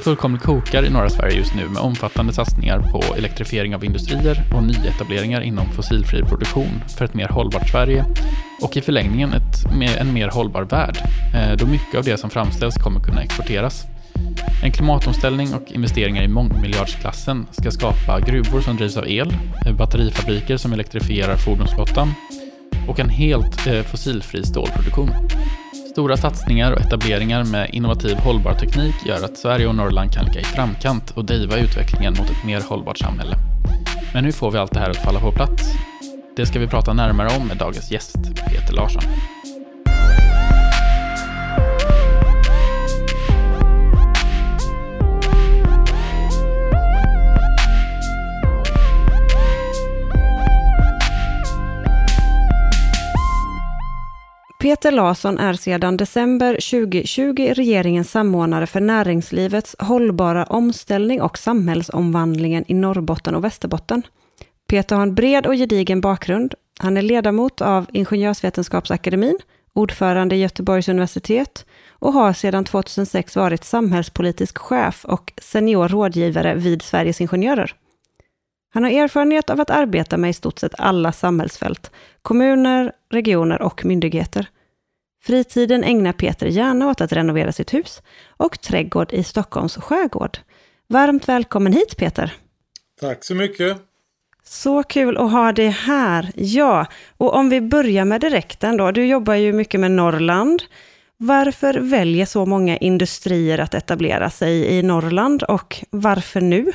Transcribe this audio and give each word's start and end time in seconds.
Det 0.00 0.04
fullkomligt 0.04 0.42
kokar 0.42 0.82
i 0.82 0.90
norra 0.90 1.10
Sverige 1.10 1.36
just 1.36 1.54
nu 1.54 1.68
med 1.68 1.82
omfattande 1.82 2.32
satsningar 2.32 2.78
på 2.92 3.14
elektrifiering 3.16 3.74
av 3.74 3.84
industrier 3.84 4.42
och 4.54 4.62
nyetableringar 4.62 5.40
inom 5.40 5.66
fossilfri 5.72 6.22
produktion 6.22 6.82
för 6.98 7.04
ett 7.04 7.14
mer 7.14 7.28
hållbart 7.28 7.68
Sverige 7.68 8.04
och 8.62 8.76
i 8.76 8.80
förlängningen 8.80 9.32
ett, 9.32 9.82
en 9.98 10.12
mer 10.12 10.28
hållbar 10.28 10.62
värld, 10.62 10.98
eh, 11.34 11.56
då 11.56 11.66
mycket 11.66 11.94
av 11.94 12.04
det 12.04 12.16
som 12.16 12.30
framställs 12.30 12.74
kommer 12.74 13.00
kunna 13.00 13.22
exporteras. 13.22 13.84
En 14.64 14.72
klimatomställning 14.72 15.54
och 15.54 15.72
investeringar 15.72 16.22
i 16.22 16.28
mångmiljardsklassen 16.28 17.46
ska 17.50 17.70
skapa 17.70 18.20
gruvor 18.20 18.60
som 18.60 18.76
drivs 18.76 18.96
av 18.96 19.08
el, 19.08 19.36
eh, 19.66 19.76
batterifabriker 19.76 20.56
som 20.56 20.72
elektrifierar 20.72 21.36
fordonsflottan 21.36 22.14
och 22.88 23.00
en 23.00 23.08
helt 23.08 23.66
eh, 23.66 23.82
fossilfri 23.82 24.44
stålproduktion. 24.44 25.10
Stora 25.90 26.16
satsningar 26.16 26.72
och 26.72 26.80
etableringar 26.80 27.44
med 27.44 27.70
innovativ 27.72 28.16
hållbar 28.16 28.54
teknik 28.54 28.94
gör 29.06 29.24
att 29.24 29.36
Sverige 29.36 29.66
och 29.66 29.74
Norrland 29.74 30.12
kan 30.12 30.24
ligga 30.24 30.40
i 30.40 30.44
framkant 30.44 31.10
och 31.10 31.24
driva 31.24 31.56
utvecklingen 31.56 32.14
mot 32.18 32.30
ett 32.30 32.44
mer 32.44 32.60
hållbart 32.60 32.98
samhälle. 32.98 33.36
Men 34.14 34.24
hur 34.24 34.32
får 34.32 34.50
vi 34.50 34.58
allt 34.58 34.72
det 34.72 34.80
här 34.80 34.90
att 34.90 34.96
falla 34.96 35.20
på 35.20 35.32
plats? 35.32 35.62
Det 36.36 36.46
ska 36.46 36.58
vi 36.58 36.66
prata 36.66 36.92
närmare 36.92 37.28
om 37.40 37.46
med 37.46 37.56
dagens 37.56 37.92
gäst, 37.92 38.16
Peter 38.46 38.74
Larsson. 38.74 39.02
Peter 54.60 54.92
Larsson 54.92 55.38
är 55.38 55.54
sedan 55.54 55.96
december 55.96 56.52
2020 56.52 57.52
regeringens 57.54 58.10
samordnare 58.10 58.66
för 58.66 58.80
näringslivets 58.80 59.76
hållbara 59.78 60.44
omställning 60.44 61.22
och 61.22 61.38
samhällsomvandlingen 61.38 62.64
i 62.68 62.74
Norrbotten 62.74 63.34
och 63.34 63.44
Västerbotten. 63.44 64.02
Peter 64.68 64.96
har 64.96 65.02
en 65.02 65.14
bred 65.14 65.46
och 65.46 65.54
gedigen 65.54 66.00
bakgrund. 66.00 66.54
Han 66.78 66.96
är 66.96 67.02
ledamot 67.02 67.60
av 67.60 67.86
Ingenjörsvetenskapsakademin, 67.92 69.38
ordförande 69.72 70.36
i 70.36 70.40
Göteborgs 70.40 70.88
universitet 70.88 71.66
och 71.90 72.12
har 72.12 72.32
sedan 72.32 72.64
2006 72.64 73.36
varit 73.36 73.64
samhällspolitisk 73.64 74.58
chef 74.58 75.04
och 75.04 75.32
senior 75.42 75.88
rådgivare 75.88 76.54
vid 76.54 76.82
Sveriges 76.82 77.20
Ingenjörer. 77.20 77.74
Han 78.70 78.84
har 78.84 78.90
erfarenhet 78.90 79.50
av 79.50 79.60
att 79.60 79.70
arbeta 79.70 80.16
med 80.16 80.30
i 80.30 80.32
stort 80.32 80.58
sett 80.58 80.74
alla 80.78 81.12
samhällsfält, 81.12 81.90
kommuner, 82.22 82.92
regioner 83.10 83.62
och 83.62 83.84
myndigheter. 83.84 84.46
Fritiden 85.22 85.84
ägnar 85.84 86.12
Peter 86.12 86.46
gärna 86.46 86.88
åt 86.88 87.00
att 87.00 87.12
renovera 87.12 87.52
sitt 87.52 87.74
hus 87.74 88.02
och 88.28 88.60
trädgård 88.60 89.12
i 89.12 89.24
Stockholms 89.24 89.76
skärgård. 89.76 90.38
Varmt 90.88 91.28
välkommen 91.28 91.72
hit 91.72 91.96
Peter! 91.96 92.32
Tack 93.00 93.24
så 93.24 93.34
mycket! 93.34 93.76
Så 94.44 94.82
kul 94.82 95.16
att 95.16 95.32
ha 95.32 95.52
dig 95.52 95.68
här. 95.68 96.32
Ja, 96.34 96.86
och 97.16 97.34
om 97.34 97.48
vi 97.48 97.60
börjar 97.60 98.04
med 98.04 98.20
direkten 98.20 98.76
då. 98.76 98.90
Du 98.90 99.06
jobbar 99.06 99.34
ju 99.34 99.52
mycket 99.52 99.80
med 99.80 99.90
Norrland. 99.90 100.62
Varför 101.16 101.74
väljer 101.74 102.26
så 102.26 102.46
många 102.46 102.76
industrier 102.76 103.58
att 103.58 103.74
etablera 103.74 104.30
sig 104.30 104.66
i 104.66 104.82
Norrland 104.82 105.42
och 105.42 105.84
varför 105.90 106.40
nu? 106.40 106.72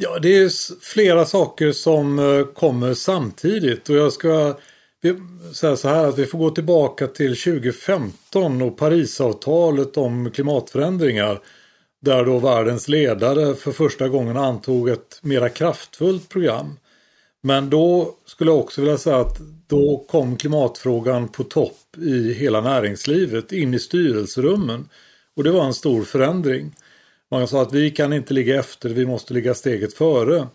Ja, 0.00 0.18
det 0.18 0.36
är 0.36 0.80
flera 0.80 1.24
saker 1.26 1.72
som 1.72 2.18
eh, 2.18 2.44
kommer 2.44 2.94
samtidigt 2.94 3.88
och 3.88 3.96
jag 3.96 4.12
ska 4.12 4.56
säga 5.54 5.76
så 5.76 5.88
här 5.88 6.08
att 6.08 6.18
vi 6.18 6.26
får 6.26 6.38
gå 6.38 6.50
tillbaka 6.50 7.06
till 7.06 7.36
2015 7.36 8.62
och 8.62 8.78
Parisavtalet 8.78 9.96
om 9.96 10.30
klimatförändringar. 10.30 11.40
Där 12.00 12.24
då 12.24 12.38
världens 12.38 12.88
ledare 12.88 13.54
för 13.54 13.72
första 13.72 14.08
gången 14.08 14.36
antog 14.36 14.88
ett 14.88 15.18
mera 15.22 15.48
kraftfullt 15.48 16.28
program. 16.28 16.78
Men 17.42 17.70
då 17.70 18.16
skulle 18.26 18.50
jag 18.50 18.60
också 18.60 18.80
vilja 18.80 18.98
säga 18.98 19.16
att 19.16 19.38
då 19.66 20.04
kom 20.08 20.36
klimatfrågan 20.36 21.28
på 21.28 21.44
topp 21.44 21.96
i 21.96 22.32
hela 22.32 22.60
näringslivet, 22.60 23.52
in 23.52 23.74
i 23.74 23.78
styrelserummen. 23.78 24.88
Och 25.36 25.44
det 25.44 25.50
var 25.50 25.64
en 25.64 25.74
stor 25.74 26.04
förändring. 26.04 26.74
Man 27.30 27.48
sa 27.48 27.62
att 27.62 27.72
vi 27.72 27.90
kan 27.90 28.12
inte 28.12 28.34
ligga 28.34 28.58
efter, 28.58 28.88
vi 28.88 29.06
måste 29.06 29.34
ligga 29.34 29.54
steget 29.54 29.94
före. 29.94 30.46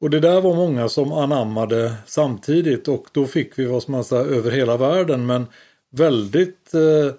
Och 0.00 0.10
det 0.10 0.20
där 0.20 0.40
var 0.40 0.54
många 0.54 0.88
som 0.88 1.12
anammade 1.12 1.94
samtidigt 2.06 2.88
och 2.88 3.06
då 3.12 3.26
fick 3.26 3.58
vi 3.58 3.64
vad 3.64 3.82
som 3.82 3.92
man 3.92 4.04
säger 4.04 4.24
över 4.24 4.50
hela 4.50 4.76
världen 4.76 5.26
men 5.26 5.46
väldigt 5.90 6.74
eh, 6.74 7.14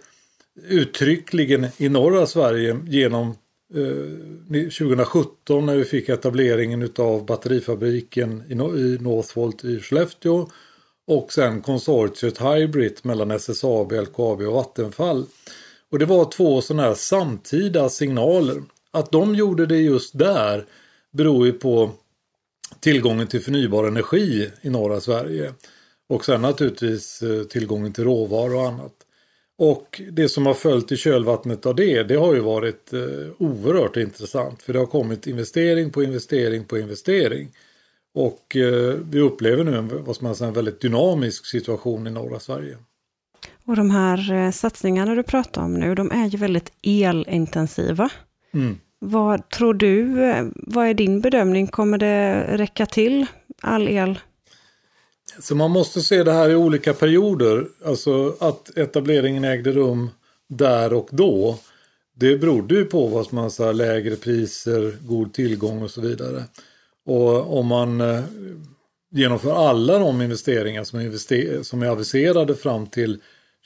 uttryckligen 0.67 1.67
i 1.77 1.89
norra 1.89 2.25
Sverige 2.25 2.79
genom 2.88 3.27
eh, 3.75 4.63
2017 4.63 5.66
när 5.66 5.75
vi 5.75 5.85
fick 5.85 6.09
etableringen 6.09 6.81
utav 6.81 7.25
batterifabriken 7.25 8.44
i, 8.50 8.53
i 8.53 8.97
Northvolt 9.01 9.63
i 9.63 9.79
Skellefteå 9.79 10.50
och 11.07 11.33
sen 11.33 11.61
konsortiet 11.61 12.41
Hybrid 12.41 13.00
mellan 13.03 13.31
SSAB, 13.31 13.91
LKAB 13.91 14.41
och 14.41 14.53
Vattenfall. 14.53 15.25
Och 15.91 16.00
det 16.00 16.06
var 16.06 16.31
två 16.31 16.61
sådana 16.61 16.83
här 16.83 16.94
samtida 16.94 17.89
signaler. 17.89 18.61
Att 18.94 19.11
de 19.11 19.35
gjorde 19.35 19.66
det 19.66 19.77
just 19.77 20.17
där 20.17 20.66
beror 21.11 21.45
ju 21.45 21.53
på 21.53 21.91
tillgången 22.79 23.27
till 23.27 23.41
förnybar 23.41 23.88
energi 23.88 24.50
i 24.61 24.69
norra 24.69 25.00
Sverige. 25.00 25.53
Och 26.09 26.25
sen 26.25 26.41
naturligtvis 26.41 27.22
eh, 27.22 27.44
tillgången 27.44 27.94
till 27.94 28.03
råvaror 28.03 28.55
och 28.55 28.67
annat. 28.67 28.94
Och 29.57 30.01
det 30.11 30.29
som 30.29 30.45
har 30.45 30.53
följt 30.53 30.91
i 30.91 30.97
kölvattnet 30.97 31.66
av 31.66 31.75
det, 31.75 32.03
det 32.03 32.16
har 32.16 32.33
ju 32.33 32.39
varit 32.39 32.94
eh, 32.94 33.00
oerhört 33.38 33.97
intressant. 33.97 34.61
För 34.61 34.73
det 34.73 34.79
har 34.79 34.85
kommit 34.85 35.27
investering 35.27 35.91
på 35.91 36.03
investering 36.03 36.66
på 36.66 36.77
investering. 36.77 37.51
Och 38.13 38.56
eh, 38.56 38.95
vi 39.11 39.19
upplever 39.19 39.63
nu 39.63 39.77
en, 39.77 40.03
vad 40.06 40.23
man 40.23 40.35
säga, 40.35 40.47
en 40.47 40.53
väldigt 40.53 40.81
dynamisk 40.81 41.45
situation 41.45 42.07
i 42.07 42.11
norra 42.11 42.39
Sverige. 42.39 42.77
Och 43.66 43.75
de 43.75 43.91
här 43.91 44.33
eh, 44.33 44.51
satsningarna 44.51 45.16
du 45.16 45.23
pratar 45.23 45.61
om 45.61 45.73
nu, 45.73 45.95
de 45.95 46.11
är 46.11 46.27
ju 46.27 46.38
väldigt 46.38 46.71
elintensiva. 46.83 48.09
Mm. 48.54 48.78
Vad 49.00 49.50
tror 49.50 49.74
du, 49.74 50.14
vad 50.54 50.88
är 50.88 50.94
din 50.94 51.22
bedömning? 51.22 51.68
Kommer 51.68 51.98
det 51.98 52.44
räcka 52.58 52.86
till 52.86 53.26
all 53.62 53.88
el? 53.88 54.20
Så 55.40 55.56
man 55.56 55.72
måste 55.72 56.02
se 56.02 56.24
det 56.24 56.32
här 56.32 56.50
i 56.50 56.56
olika 56.56 56.94
perioder. 56.94 57.68
Alltså 57.86 58.36
att 58.40 58.78
etableringen 58.78 59.44
ägde 59.44 59.72
rum 59.72 60.10
där 60.48 60.94
och 60.94 61.10
då. 61.12 61.60
Det 62.16 62.38
berodde 62.38 62.76
ju 62.76 62.86
på 62.86 63.08
vad 63.08 63.34
man 63.34 63.52
sa, 63.52 63.72
lägre 63.72 64.16
priser, 64.16 64.98
god 65.02 65.34
tillgång 65.34 65.81
och 65.81 65.92
så 65.92 66.02
vidare. 66.02 66.44
Och 67.06 67.60
om 67.60 67.68
man 67.68 68.02
eh, 68.02 68.24
genomför 69.12 69.70
alla 69.70 70.00
de 70.00 70.22
investeringar 70.22 70.84
som, 70.84 71.00
invester 71.00 71.64
som 71.64 71.81
är 71.81 71.88
aviserade 71.88 72.56
fram 72.56 72.88
till 72.88 73.22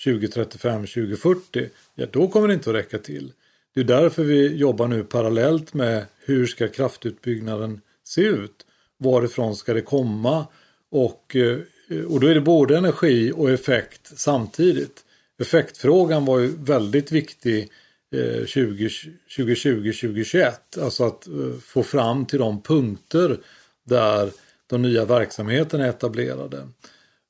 2035-2040, 0.06 1.70
ja 1.96 2.06
då 2.12 2.28
kommer 2.28 2.48
det 2.48 2.54
inte 2.54 2.70
att 2.70 2.76
räcka 2.76 2.98
till. 2.98 3.32
Det 3.74 3.80
är 3.80 3.84
därför 3.84 4.24
vi 4.24 4.56
jobbar 4.56 4.88
nu 4.88 5.04
parallellt 5.04 5.74
med 5.74 6.06
hur 6.26 6.46
ska 6.46 6.68
kraftutbyggnaden 6.68 7.82
se 8.04 8.22
ut? 8.22 8.66
Varifrån 8.98 9.56
ska 9.56 9.74
det 9.74 9.82
komma? 9.82 10.48
Och, 10.92 11.36
eh, 11.36 11.60
och 12.08 12.20
då 12.20 12.28
är 12.28 12.36
det 12.36 12.42
både 12.42 12.78
energi 12.78 13.32
och 13.36 13.50
effekt 13.50 14.12
samtidigt. 14.16 15.06
Effektfrågan 15.42 16.26
var 16.26 16.40
ju 16.40 16.54
väldigt 16.58 17.12
viktig 17.12 17.70
eh, 18.16 18.44
2020-2021. 18.44 20.52
Alltså 20.82 21.04
att 21.04 21.28
eh, 21.28 21.34
få 21.62 21.84
fram 21.84 22.26
till 22.26 22.40
de 22.40 22.62
punkter 22.62 23.38
där 23.86 24.30
de 24.68 24.82
nya 24.82 25.06
verksamheterna 25.06 25.86
är 25.86 25.90
etablerade. 25.90 26.68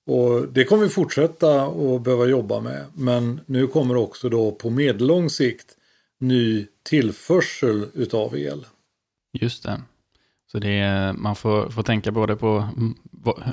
Och 0.05 0.47
det 0.47 0.63
kommer 0.63 0.83
vi 0.83 0.89
fortsätta 0.89 1.65
att 1.65 2.01
behöva 2.01 2.25
jobba 2.25 2.59
med. 2.59 2.85
Men 2.93 3.39
nu 3.45 3.67
kommer 3.67 3.95
också 3.95 4.29
då 4.29 4.51
på 4.51 4.69
medellång 4.69 5.29
sikt 5.29 5.77
ny 6.19 6.67
tillförsel 6.83 7.87
utav 7.93 8.37
el. 8.37 8.65
Just 9.33 9.63
det. 9.63 9.81
Så 10.51 10.59
det 10.59 10.79
är, 10.79 11.13
man 11.13 11.35
får, 11.35 11.69
får 11.69 11.83
tänka 11.83 12.11
både 12.11 12.35
på 12.35 12.69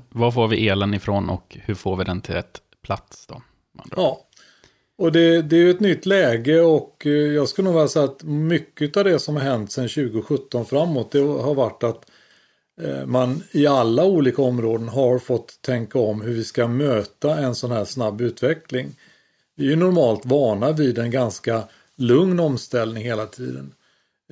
var 0.08 0.30
får 0.30 0.48
vi 0.48 0.68
elen 0.68 0.94
ifrån 0.94 1.30
och 1.30 1.56
hur 1.60 1.74
får 1.74 1.96
vi 1.96 2.04
den 2.04 2.20
till 2.20 2.34
rätt 2.34 2.60
plats 2.82 3.26
då? 3.26 3.42
Ja, 3.96 4.26
och 4.98 5.12
det, 5.12 5.42
det 5.42 5.56
är 5.56 5.60
ju 5.60 5.70
ett 5.70 5.80
nytt 5.80 6.06
läge 6.06 6.60
och 6.60 7.06
eh, 7.06 7.12
jag 7.12 7.48
skulle 7.48 7.64
nog 7.64 7.74
vilja 7.74 7.88
säga 7.88 8.04
att 8.04 8.22
mycket 8.22 8.96
av 8.96 9.04
det 9.04 9.18
som 9.18 9.36
har 9.36 9.42
hänt 9.42 9.72
sedan 9.72 9.88
2017 9.88 10.66
framåt 10.66 11.12
det 11.12 11.18
har 11.18 11.54
varit 11.54 11.84
att 11.84 12.10
eh, 12.82 13.06
man 13.06 13.42
i 13.52 13.66
alla 13.66 14.04
olika 14.04 14.42
områden 14.42 14.88
har 14.88 15.18
fått 15.18 15.62
tänka 15.62 15.98
om 15.98 16.20
hur 16.20 16.32
vi 16.32 16.44
ska 16.44 16.68
möta 16.68 17.38
en 17.38 17.54
sån 17.54 17.72
här 17.72 17.84
snabb 17.84 18.20
utveckling. 18.20 18.96
Vi 19.56 19.66
är 19.66 19.70
ju 19.70 19.76
normalt 19.76 20.26
vana 20.26 20.72
vid 20.72 20.98
en 20.98 21.10
ganska 21.10 21.62
lugn 22.00 22.40
omställning 22.40 23.04
hela 23.04 23.26
tiden. 23.26 23.74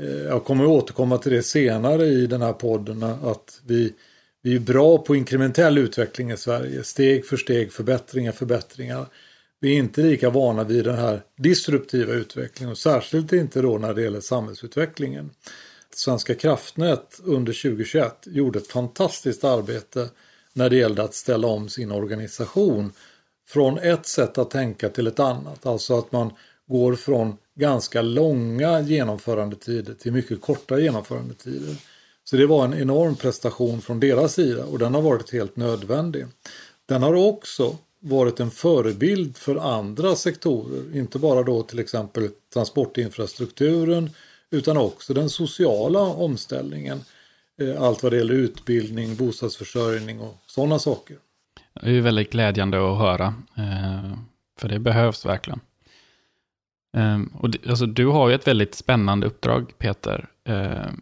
Eh, 0.00 0.06
jag 0.06 0.44
kommer 0.44 0.65
att 0.65 0.70
återkomma 0.70 1.19
till 1.19 1.32
det 1.32 1.43
senare 1.43 2.06
i 2.06 2.26
den 2.26 2.43
här 2.43 2.53
podden 2.53 3.03
att 3.03 3.61
vi, 3.67 3.94
vi 4.43 4.55
är 4.55 4.61
bra 4.61 4.99
på 4.99 5.17
inkrementell 5.17 5.79
utveckling 5.79 6.31
i 6.31 6.37
Sverige. 6.37 6.85
Steg 6.85 7.26
för 7.26 7.37
steg, 7.37 7.73
förbättringar, 7.73 8.32
förbättringar. 8.32 9.06
Vi 9.61 9.75
är 9.75 9.79
inte 9.79 10.03
lika 10.03 10.31
vana 10.31 10.65
vid 10.65 10.85
den 10.85 10.99
här 10.99 11.23
disruptiva 11.37 12.12
utvecklingen 12.12 12.70
och 12.70 12.79
särskilt 12.79 13.32
inte 13.32 13.62
då 13.62 13.79
när 13.79 13.94
det 13.94 14.03
gäller 14.03 14.21
samhällsutvecklingen. 14.21 15.31
Svenska 15.94 16.35
kraftnät 16.35 17.21
under 17.25 17.53
2021 17.53 18.26
gjorde 18.26 18.59
ett 18.59 18.67
fantastiskt 18.67 19.44
arbete 19.44 20.09
när 20.53 20.71
det 20.71 20.76
gällde 20.76 21.03
att 21.03 21.14
ställa 21.14 21.49
om 21.49 21.69
sin 21.69 21.93
organisation 21.93 22.93
från 23.49 23.79
ett 23.79 24.06
sätt 24.06 24.38
att 24.38 24.50
tänka 24.50 24.88
till 24.88 25.06
ett 25.06 25.21
annat. 25.21 25.67
Alltså 25.67 25.99
att 25.99 26.12
man 26.12 26.31
går 26.69 26.94
från 26.94 27.37
ganska 27.58 28.02
långa 28.02 28.81
genomförandetider 28.81 29.94
till 29.94 30.12
mycket 30.12 30.40
korta 30.40 30.81
genomförandetider. 30.81 31.76
Så 32.25 32.37
det 32.37 32.46
var 32.46 32.64
en 32.64 32.75
enorm 32.75 33.16
prestation 33.16 33.81
från 33.81 34.00
deras 34.00 34.34
sida 34.34 34.64
och 34.64 34.78
den 34.78 34.94
har 34.94 35.02
varit 35.02 35.32
helt 35.32 35.56
nödvändig. 35.56 36.26
Den 36.87 37.02
har 37.02 37.14
också 37.14 37.76
varit 38.00 38.40
en 38.40 38.50
förebild 38.50 39.37
för 39.37 39.56
andra 39.56 40.14
sektorer, 40.14 40.96
inte 40.96 41.19
bara 41.19 41.43
då 41.43 41.62
till 41.62 41.78
exempel 41.78 42.28
transportinfrastrukturen 42.55 44.11
utan 44.50 44.76
också 44.76 45.14
den 45.14 45.31
sociala 45.31 46.00
omställningen. 46.00 47.00
Eh, 47.61 47.82
allt 47.82 48.02
vad 48.02 48.12
det 48.12 48.19
gäller 48.19 48.34
utbildning, 48.34 49.16
bostadsförsörjning 49.16 50.20
och 50.20 50.43
sådana 50.46 50.78
saker. 50.78 51.16
Det 51.82 51.90
är 51.90 52.00
väldigt 52.00 52.31
glädjande 52.31 52.93
att 52.93 52.99
höra, 52.99 53.34
eh, 53.56 54.19
för 54.58 54.69
det 54.69 54.78
behövs 54.78 55.26
verkligen. 55.26 55.61
Ehm, 56.96 57.31
och 57.35 57.50
alltså, 57.69 57.87
du 57.87 58.06
har 58.06 58.29
ju 58.29 58.35
ett 58.35 58.46
väldigt 58.46 58.75
spännande 58.75 59.26
uppdrag, 59.26 59.73
Peter, 59.79 60.29
eh, 60.49 60.93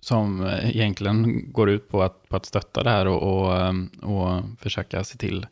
som 0.00 0.50
egentligen 0.62 1.52
går 1.52 1.70
ut 1.70 1.88
på 1.88 2.02
att, 2.02 2.28
på 2.28 2.36
att 2.36 2.46
stötta 2.46 2.82
det 2.82 2.90
här 2.90 3.06
och, 3.06 3.22
och, 3.22 3.56
ehm, 3.56 3.88
och 4.02 4.42
försöka 4.60 5.04
se 5.04 5.18
till 5.18 5.46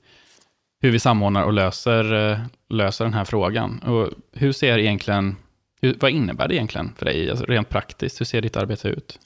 hur 0.81 0.91
vi 0.91 0.99
samordnar 0.99 1.45
och 1.45 1.53
löser, 1.53 2.31
eh, 2.31 2.39
löser 2.69 3.05
den 3.05 3.15
här 3.15 3.25
frågan. 3.25 3.79
Och 3.79 4.11
hur 4.33 4.53
ser 4.53 4.79
egentligen, 4.79 5.37
hur, 5.81 5.97
vad 6.01 6.11
innebär 6.11 6.49
det 6.49 6.55
egentligen 6.55 6.93
för 6.99 7.05
dig, 7.05 7.31
alltså 7.31 7.45
rent 7.45 7.69
praktiskt? 7.69 8.21
Hur 8.21 8.27
ser 8.27 8.41
ditt 8.41 8.57
arbete 8.57 8.89
ut? 8.89 9.19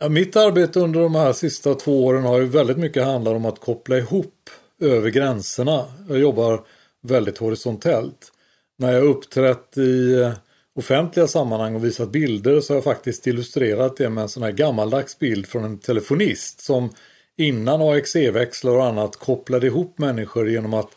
Ja, 0.00 0.08
mitt 0.08 0.36
arbete 0.36 0.80
under 0.80 1.00
de 1.00 1.14
här 1.14 1.32
sista 1.32 1.74
två 1.74 2.06
åren 2.06 2.24
har 2.24 2.38
ju 2.38 2.46
väldigt 2.46 2.78
mycket 2.78 3.04
handlat 3.04 3.34
om 3.34 3.44
att 3.44 3.60
koppla 3.60 3.96
ihop 3.98 4.50
över 4.80 5.10
gränserna. 5.10 5.84
Jag 6.08 6.18
jobbar 6.18 6.60
väldigt 7.02 7.38
horisontellt. 7.38 8.32
När 8.80 8.92
jag 8.92 9.02
uppträtt 9.02 9.78
i 9.78 10.14
eh, 10.14 10.32
offentliga 10.74 11.26
sammanhang 11.26 11.74
och 11.74 11.84
visat 11.84 12.10
bilder 12.10 12.60
så 12.60 12.72
har 12.72 12.76
jag 12.76 12.84
faktiskt 12.84 13.26
illustrerat 13.26 13.96
det 13.96 14.10
med 14.10 14.22
en 14.22 14.28
sån 14.28 14.42
här 14.42 14.52
gammaldags 14.52 15.18
bild 15.18 15.46
från 15.46 15.64
en 15.64 15.78
telefonist 15.78 16.60
som 16.60 16.90
innan 17.36 17.82
AXE-växlar 17.82 18.72
och 18.72 18.86
annat 18.86 19.16
kopplade 19.16 19.66
ihop 19.66 19.98
människor 19.98 20.50
genom 20.50 20.74
att 20.74 20.90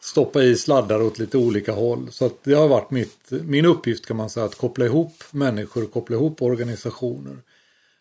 stoppa 0.00 0.42
i 0.42 0.56
sladdar 0.56 1.02
åt 1.02 1.18
lite 1.18 1.38
olika 1.38 1.72
håll. 1.72 2.08
Så 2.10 2.26
att 2.26 2.44
det 2.44 2.54
har 2.54 2.68
varit 2.68 2.90
mitt, 2.90 3.30
min 3.30 3.64
uppgift 3.64 4.06
kan 4.06 4.16
man 4.16 4.30
säga 4.30 4.46
att 4.46 4.58
koppla 4.58 4.84
ihop 4.84 5.12
människor, 5.30 5.86
koppla 5.86 6.16
ihop 6.16 6.42
organisationer. 6.42 7.36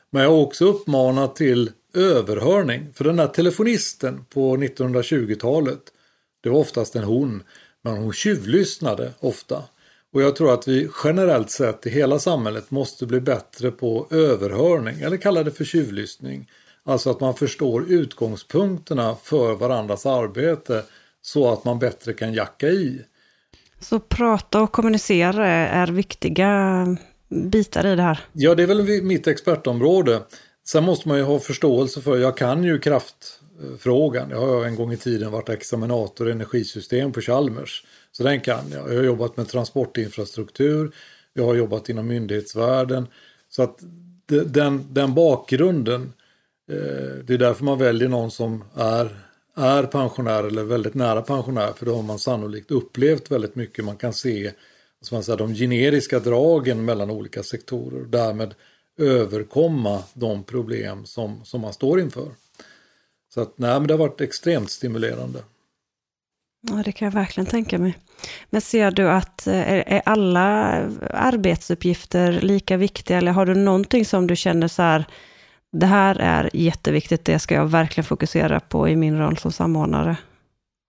Men 0.09 0.23
jag 0.23 0.29
har 0.29 0.37
också 0.37 0.65
uppmanat 0.65 1.35
till 1.35 1.71
överhörning. 1.93 2.93
För 2.93 3.03
den 3.03 3.15
där 3.15 3.27
telefonisten 3.27 4.25
på 4.29 4.57
1920-talet, 4.57 5.79
det 6.41 6.49
var 6.49 6.59
oftast 6.59 6.95
en 6.95 7.03
hon, 7.03 7.43
men 7.87 7.97
hon 7.97 8.13
tjuvlyssnade 8.13 9.13
ofta. 9.19 9.63
Och 10.13 10.21
jag 10.21 10.35
tror 10.35 10.53
att 10.53 10.67
vi 10.67 10.89
generellt 11.03 11.49
sett 11.49 11.87
i 11.87 11.89
hela 11.89 12.19
samhället 12.19 12.71
måste 12.71 13.05
bli 13.05 13.19
bättre 13.19 13.71
på 13.71 14.07
överhörning, 14.11 15.01
eller 15.01 15.17
kalla 15.17 15.43
det 15.43 15.51
för 15.51 15.65
tjuvlyssning. 15.65 16.49
Alltså 16.83 17.09
att 17.09 17.19
man 17.19 17.33
förstår 17.33 17.91
utgångspunkterna 17.91 19.15
för 19.23 19.55
varandras 19.55 20.05
arbete 20.05 20.83
så 21.21 21.53
att 21.53 21.65
man 21.65 21.79
bättre 21.79 22.13
kan 22.13 22.33
jacka 22.33 22.67
i. 22.67 23.01
Så 23.79 23.99
prata 23.99 24.61
och 24.61 24.71
kommunicera 24.71 25.47
är 25.47 25.87
viktiga 25.87 26.85
bitar 27.29 27.85
i 27.87 27.95
det 27.95 28.01
här? 28.01 28.19
Ja, 28.33 28.55
det 28.55 28.63
är 28.63 28.67
väl 28.67 29.03
mitt 29.03 29.27
expertområde. 29.27 30.21
Sen 30.67 30.83
måste 30.83 31.07
man 31.07 31.17
ju 31.17 31.23
ha 31.23 31.39
förståelse 31.39 32.01
för, 32.01 32.17
jag 32.17 32.37
kan 32.37 32.63
ju 32.63 32.79
frågan. 33.79 34.29
Jag 34.29 34.39
har 34.39 34.65
en 34.65 34.75
gång 34.75 34.93
i 34.93 34.97
tiden 34.97 35.31
varit 35.31 35.49
examinator 35.49 36.29
i 36.29 36.31
energisystem 36.31 37.11
på 37.11 37.21
Chalmers. 37.21 37.85
Så 38.11 38.23
den 38.23 38.39
kan 38.39 38.71
jag. 38.71 38.89
Jag 38.89 38.95
har 38.95 39.03
jobbat 39.03 39.37
med 39.37 39.47
transportinfrastruktur. 39.47 40.95
Jag 41.33 41.45
har 41.45 41.55
jobbat 41.55 41.89
inom 41.89 42.07
myndighetsvärlden. 42.07 43.07
Så 43.49 43.63
att 43.63 43.79
den, 44.45 44.87
den 44.89 45.13
bakgrunden, 45.13 46.13
eh, 46.71 47.23
det 47.23 47.33
är 47.33 47.37
därför 47.37 47.63
man 47.63 47.79
väljer 47.79 48.09
någon 48.09 48.31
som 48.31 48.63
är, 48.75 49.17
är 49.55 49.83
pensionär 49.83 50.43
eller 50.43 50.63
väldigt 50.63 50.93
nära 50.93 51.21
pensionär. 51.21 51.73
För 51.73 51.85
då 51.85 51.95
har 51.95 52.03
man 52.03 52.19
sannolikt 52.19 52.71
upplevt 52.71 53.31
väldigt 53.31 53.55
mycket. 53.55 53.85
Man 53.85 53.97
kan 53.97 54.13
se 54.13 54.51
som 55.01 55.15
man 55.15 55.23
säger, 55.23 55.37
de 55.37 55.53
generiska 55.55 56.19
dragen 56.19 56.85
mellan 56.85 57.09
olika 57.09 57.43
sektorer 57.43 58.01
och 58.01 58.07
därmed 58.07 58.53
överkomma 58.97 60.03
de 60.13 60.43
problem 60.43 61.05
som, 61.05 61.45
som 61.45 61.61
man 61.61 61.73
står 61.73 61.99
inför. 61.99 62.31
Så 63.37 63.41
att 63.41 63.57
nej, 63.57 63.79
men 63.79 63.87
det 63.87 63.93
har 63.93 63.99
varit 63.99 64.21
extremt 64.21 64.71
stimulerande. 64.71 65.39
Ja, 66.69 66.81
det 66.85 66.91
kan 66.91 67.05
jag 67.05 67.13
verkligen 67.13 67.47
tänka 67.47 67.79
mig. 67.79 67.97
Men 68.49 68.61
ser 68.61 68.91
du 68.91 69.09
att 69.09 69.47
eh, 69.47 69.71
är, 69.71 69.83
är 69.87 70.01
alla 70.05 70.43
arbetsuppgifter 71.09 72.41
lika 72.41 72.77
viktiga 72.77 73.17
eller 73.17 73.31
har 73.31 73.45
du 73.45 73.55
någonting 73.55 74.05
som 74.05 74.27
du 74.27 74.35
känner 74.35 74.67
så 74.67 74.81
här, 74.81 75.05
det 75.71 75.85
här 75.85 76.15
är 76.19 76.49
jätteviktigt, 76.53 77.25
det 77.25 77.39
ska 77.39 77.55
jag 77.55 77.65
verkligen 77.65 78.05
fokusera 78.05 78.59
på 78.59 78.89
i 78.89 78.95
min 78.95 79.17
roll 79.17 79.37
som 79.37 79.51
samordnare 79.51 80.17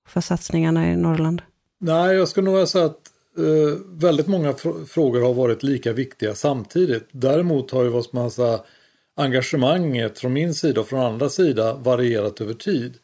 för 0.08 0.20
satsningarna 0.20 0.92
i 0.92 0.96
Norrland? 0.96 1.42
Nej, 1.80 2.16
jag 2.16 2.28
skulle 2.28 2.50
nog 2.50 2.68
säga 2.68 2.84
att 2.84 3.00
eh, 3.38 3.78
väldigt 3.86 4.26
många 4.26 4.52
fr 4.52 4.84
frågor 4.86 5.20
har 5.20 5.34
varit 5.34 5.62
lika 5.62 5.92
viktiga 5.92 6.34
samtidigt. 6.34 7.08
Däremot 7.10 7.70
har 7.70 7.82
ju 7.82 7.88
vad 7.88 8.06
man 8.12 8.30
säga, 8.30 8.60
engagemanget 9.18 10.18
från 10.18 10.32
min 10.32 10.54
sida 10.54 10.80
och 10.80 10.88
från 10.88 11.00
andra 11.00 11.28
sida 11.28 11.74
varierat 11.74 12.40
över 12.40 12.54
tid. 12.54 12.94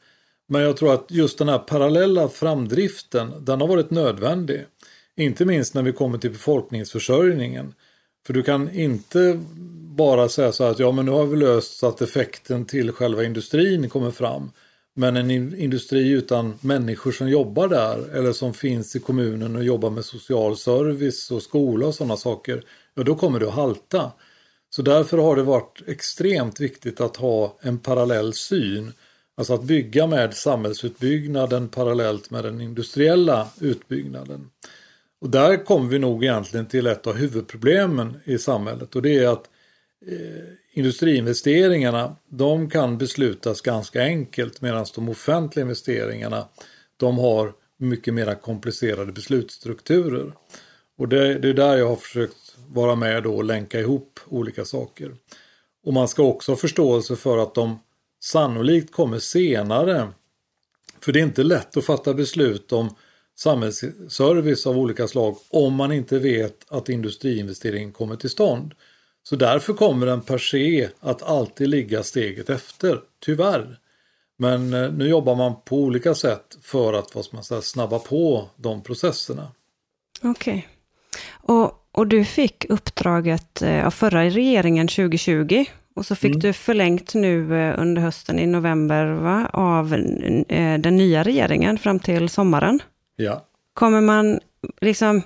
Men 0.49 0.63
jag 0.63 0.77
tror 0.77 0.95
att 0.95 1.07
just 1.11 1.39
den 1.39 1.49
här 1.49 1.59
parallella 1.59 2.29
framdriften, 2.29 3.33
den 3.41 3.61
har 3.61 3.69
varit 3.69 3.91
nödvändig. 3.91 4.67
Inte 5.17 5.45
minst 5.45 5.75
när 5.75 5.83
vi 5.83 5.93
kommer 5.93 6.19
till 6.19 6.31
befolkningsförsörjningen. 6.31 7.75
För 8.27 8.33
du 8.33 8.43
kan 8.43 8.71
inte 8.71 9.41
bara 9.97 10.29
säga 10.29 10.53
så 10.53 10.65
att 10.65 10.79
ja 10.79 10.93
men 10.93 11.05
nu 11.05 11.13
har 11.13 11.27
vi 11.27 11.37
löst 11.37 11.79
så 11.79 11.89
att 11.89 12.01
effekten 12.01 12.65
till 12.65 12.93
själva 12.93 13.25
industrin 13.25 13.89
kommer 13.89 14.11
fram. 14.11 14.51
Men 14.97 15.17
en 15.17 15.31
industri 15.31 16.11
utan 16.11 16.59
människor 16.61 17.13
som 17.13 17.29
jobbar 17.29 17.69
där 17.69 18.17
eller 18.17 18.33
som 18.33 18.55
finns 18.55 18.97
i 18.97 19.01
kommunen 19.01 19.57
och 19.57 19.65
jobbar 19.65 19.91
med 19.91 20.05
social 20.05 20.57
service 20.57 21.31
och 21.31 21.43
skola 21.43 21.87
och 21.87 21.95
sådana 21.95 22.17
saker, 22.17 22.63
ja 22.95 23.03
då 23.03 23.15
kommer 23.15 23.41
det 23.41 23.49
att 23.49 23.55
halta. 23.55 24.13
Så 24.77 24.83
därför 24.83 25.19
har 25.19 25.37
det 25.37 25.43
varit 25.43 25.83
extremt 25.87 26.61
viktigt 26.61 27.01
att 27.01 27.17
ha 27.17 27.59
en 27.61 27.79
parallell 27.79 28.33
syn. 28.33 28.93
Alltså 29.37 29.55
att 29.55 29.65
bygga 29.65 30.07
med 30.07 30.35
samhällsutbyggnaden 30.35 31.69
parallellt 31.69 32.31
med 32.31 32.45
den 32.45 32.61
industriella 32.61 33.49
utbyggnaden. 33.61 34.51
Och 35.21 35.31
där 35.31 35.65
kommer 35.65 35.89
vi 35.89 35.99
nog 35.99 36.25
egentligen 36.25 36.67
till 36.67 36.87
ett 36.87 37.07
av 37.07 37.15
huvudproblemen 37.15 38.21
i 38.25 38.39
samhället 38.39 38.97
och 38.97 39.03
det 39.03 39.19
är 39.19 39.29
att 39.29 39.51
eh, 40.07 40.45
industriinvesteringarna 40.73 42.17
de 42.29 42.71
kan 42.71 42.99
beslutas 42.99 43.61
ganska 43.61 44.03
enkelt 44.03 44.61
medan 44.61 44.87
de 44.95 45.09
offentliga 45.09 45.63
investeringarna 45.63 46.49
de 46.97 47.19
har 47.19 47.53
mycket 47.77 48.15
mer 48.15 48.35
komplicerade 48.35 49.13
beslutsstrukturer. 49.13 50.33
Och 50.99 51.09
det, 51.09 51.39
det, 51.39 51.49
är 51.49 51.55
där 51.55 51.77
jag 51.77 51.89
har 51.89 51.97
försökt 51.97 52.44
vara 52.69 52.95
med 52.95 53.23
då 53.23 53.37
och 53.37 53.45
länka 53.45 53.81
ihop 53.81 54.21
olika 54.29 54.65
saker. 54.65 55.15
Och 55.85 55.93
man 55.93 56.09
ska 56.09 56.23
också 56.23 56.53
ha 56.53 56.57
förståelse 56.57 57.17
för 57.17 57.39
att 57.39 57.55
de 57.55 57.79
sannolikt 58.21 58.93
kommer 58.93 59.19
senare. 59.19 60.09
För 61.01 61.13
det 61.13 61.21
är 61.21 61.25
inte 61.25 61.43
lätt 61.43 61.77
att 61.77 61.85
fatta 61.85 62.15
beslut 62.15 62.73
om 62.73 62.95
samhällsservice 63.37 64.67
av 64.67 64.79
olika 64.79 65.09
slag 65.09 65.37
om 65.49 65.75
man 65.75 65.93
inte 65.93 66.19
vet 66.19 66.73
att 66.73 66.89
industriinvesteringen 66.89 67.93
kommer 67.93 68.17
till 68.17 68.31
stånd. 68.31 68.75
Så 69.23 69.37
därför 69.37 69.73
kommer 69.73 70.07
den 70.07 70.21
per 70.21 70.39
se 70.39 70.89
att 71.01 71.23
alltid 71.23 71.69
ligga 71.69 72.03
steget 72.03 72.51
efter, 72.51 73.01
tyvärr. 73.21 73.79
Men 74.37 74.73
eh, 74.75 74.93
nu 74.93 75.09
jobbar 75.09 75.35
man 75.35 75.55
på 75.65 75.77
olika 75.77 76.15
sätt 76.15 76.59
för 76.63 76.93
att 76.93 77.15
vad 77.15 77.27
man 77.33 77.45
säga, 77.45 77.63
snabba 77.63 77.99
på 77.99 78.49
de 78.57 78.83
processerna. 78.83 79.49
Okej. 80.23 80.69
Okay. 81.43 81.57
Och, 81.57 81.84
och 81.95 82.07
du 82.07 82.25
fick 82.25 82.65
uppdraget 82.69 83.63
eh, 83.63 83.87
av 83.87 83.91
förra 83.91 84.25
regeringen 84.25 84.89
2020 84.89 85.65
och 85.97 86.07
så 86.07 86.15
fick 86.15 86.31
mm. 86.31 86.41
du 86.41 86.53
förlängt 86.53 87.15
nu 87.15 87.61
eh, 87.61 87.75
under 87.79 88.03
hösten 88.03 88.39
i 88.39 88.47
november 88.47 89.07
va, 89.07 89.49
av 89.53 89.91
den 90.79 90.97
nya 90.97 91.23
regeringen 91.23 91.79
fram 91.79 91.99
till 91.99 92.29
sommaren. 92.29 92.81
Ja. 93.17 93.45
Kommer 93.75 94.01
man, 94.01 94.41
liksom, 94.81 95.23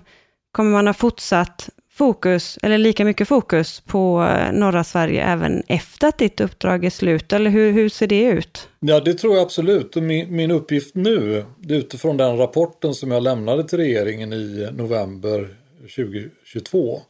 kommer 0.53 0.71
man 0.71 0.87
ha 0.87 0.95
fortsatt 0.95 1.69
fokus, 1.99 2.59
eller 2.63 2.79
lika 2.79 3.05
mycket 3.05 3.29
fokus 3.29 3.81
på 3.81 4.29
eh, 4.31 4.53
norra 4.53 4.85
Sverige 4.85 5.25
även 5.25 5.63
efter 5.67 6.09
att 6.09 6.19
ditt 6.19 6.41
uppdrag 6.41 6.85
är 6.85 6.91
slut? 6.91 7.33
Eller 7.33 7.51
hur, 7.51 7.73
hur 7.73 7.89
ser 7.89 8.07
det 8.07 8.23
ut? 8.23 8.69
Ja, 8.81 9.01
det 9.01 9.15
tror 9.15 9.35
jag 9.35 9.43
absolut. 9.43 9.95
Min, 9.95 10.37
min 10.37 10.51
uppgift 10.51 10.95
nu, 10.95 11.45
utifrån 11.69 12.17
den 12.17 12.37
rapporten 12.37 12.95
som 12.95 13.11
jag 13.11 13.23
lämnade 13.23 13.65
till 13.65 13.79
regeringen 13.79 14.33
i 14.33 14.69
november 14.73 15.49
2022, 15.81 17.03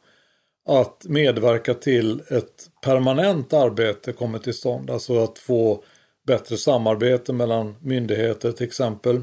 att 0.67 1.05
medverka 1.09 1.75
till 1.75 2.21
ett 2.29 2.71
permanent 2.83 3.53
arbete 3.53 4.13
kommer 4.13 4.39
till 4.39 4.55
stånd. 4.55 4.91
Alltså 4.91 5.25
att 5.25 5.39
få 5.39 5.85
bättre 6.27 6.57
samarbete 6.57 7.33
mellan 7.33 7.77
myndigheter 7.81 8.53
till 8.53 8.67
exempel. 8.67 9.21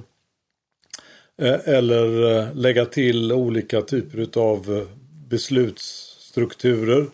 Eh, 1.42 1.70
eller 1.70 2.38
eh, 2.38 2.56
lägga 2.56 2.86
till 2.86 3.32
olika 3.32 3.82
typer 3.82 4.40
av 4.40 4.78
eh, 4.78 4.98
beslutsstrukturer 5.28 7.08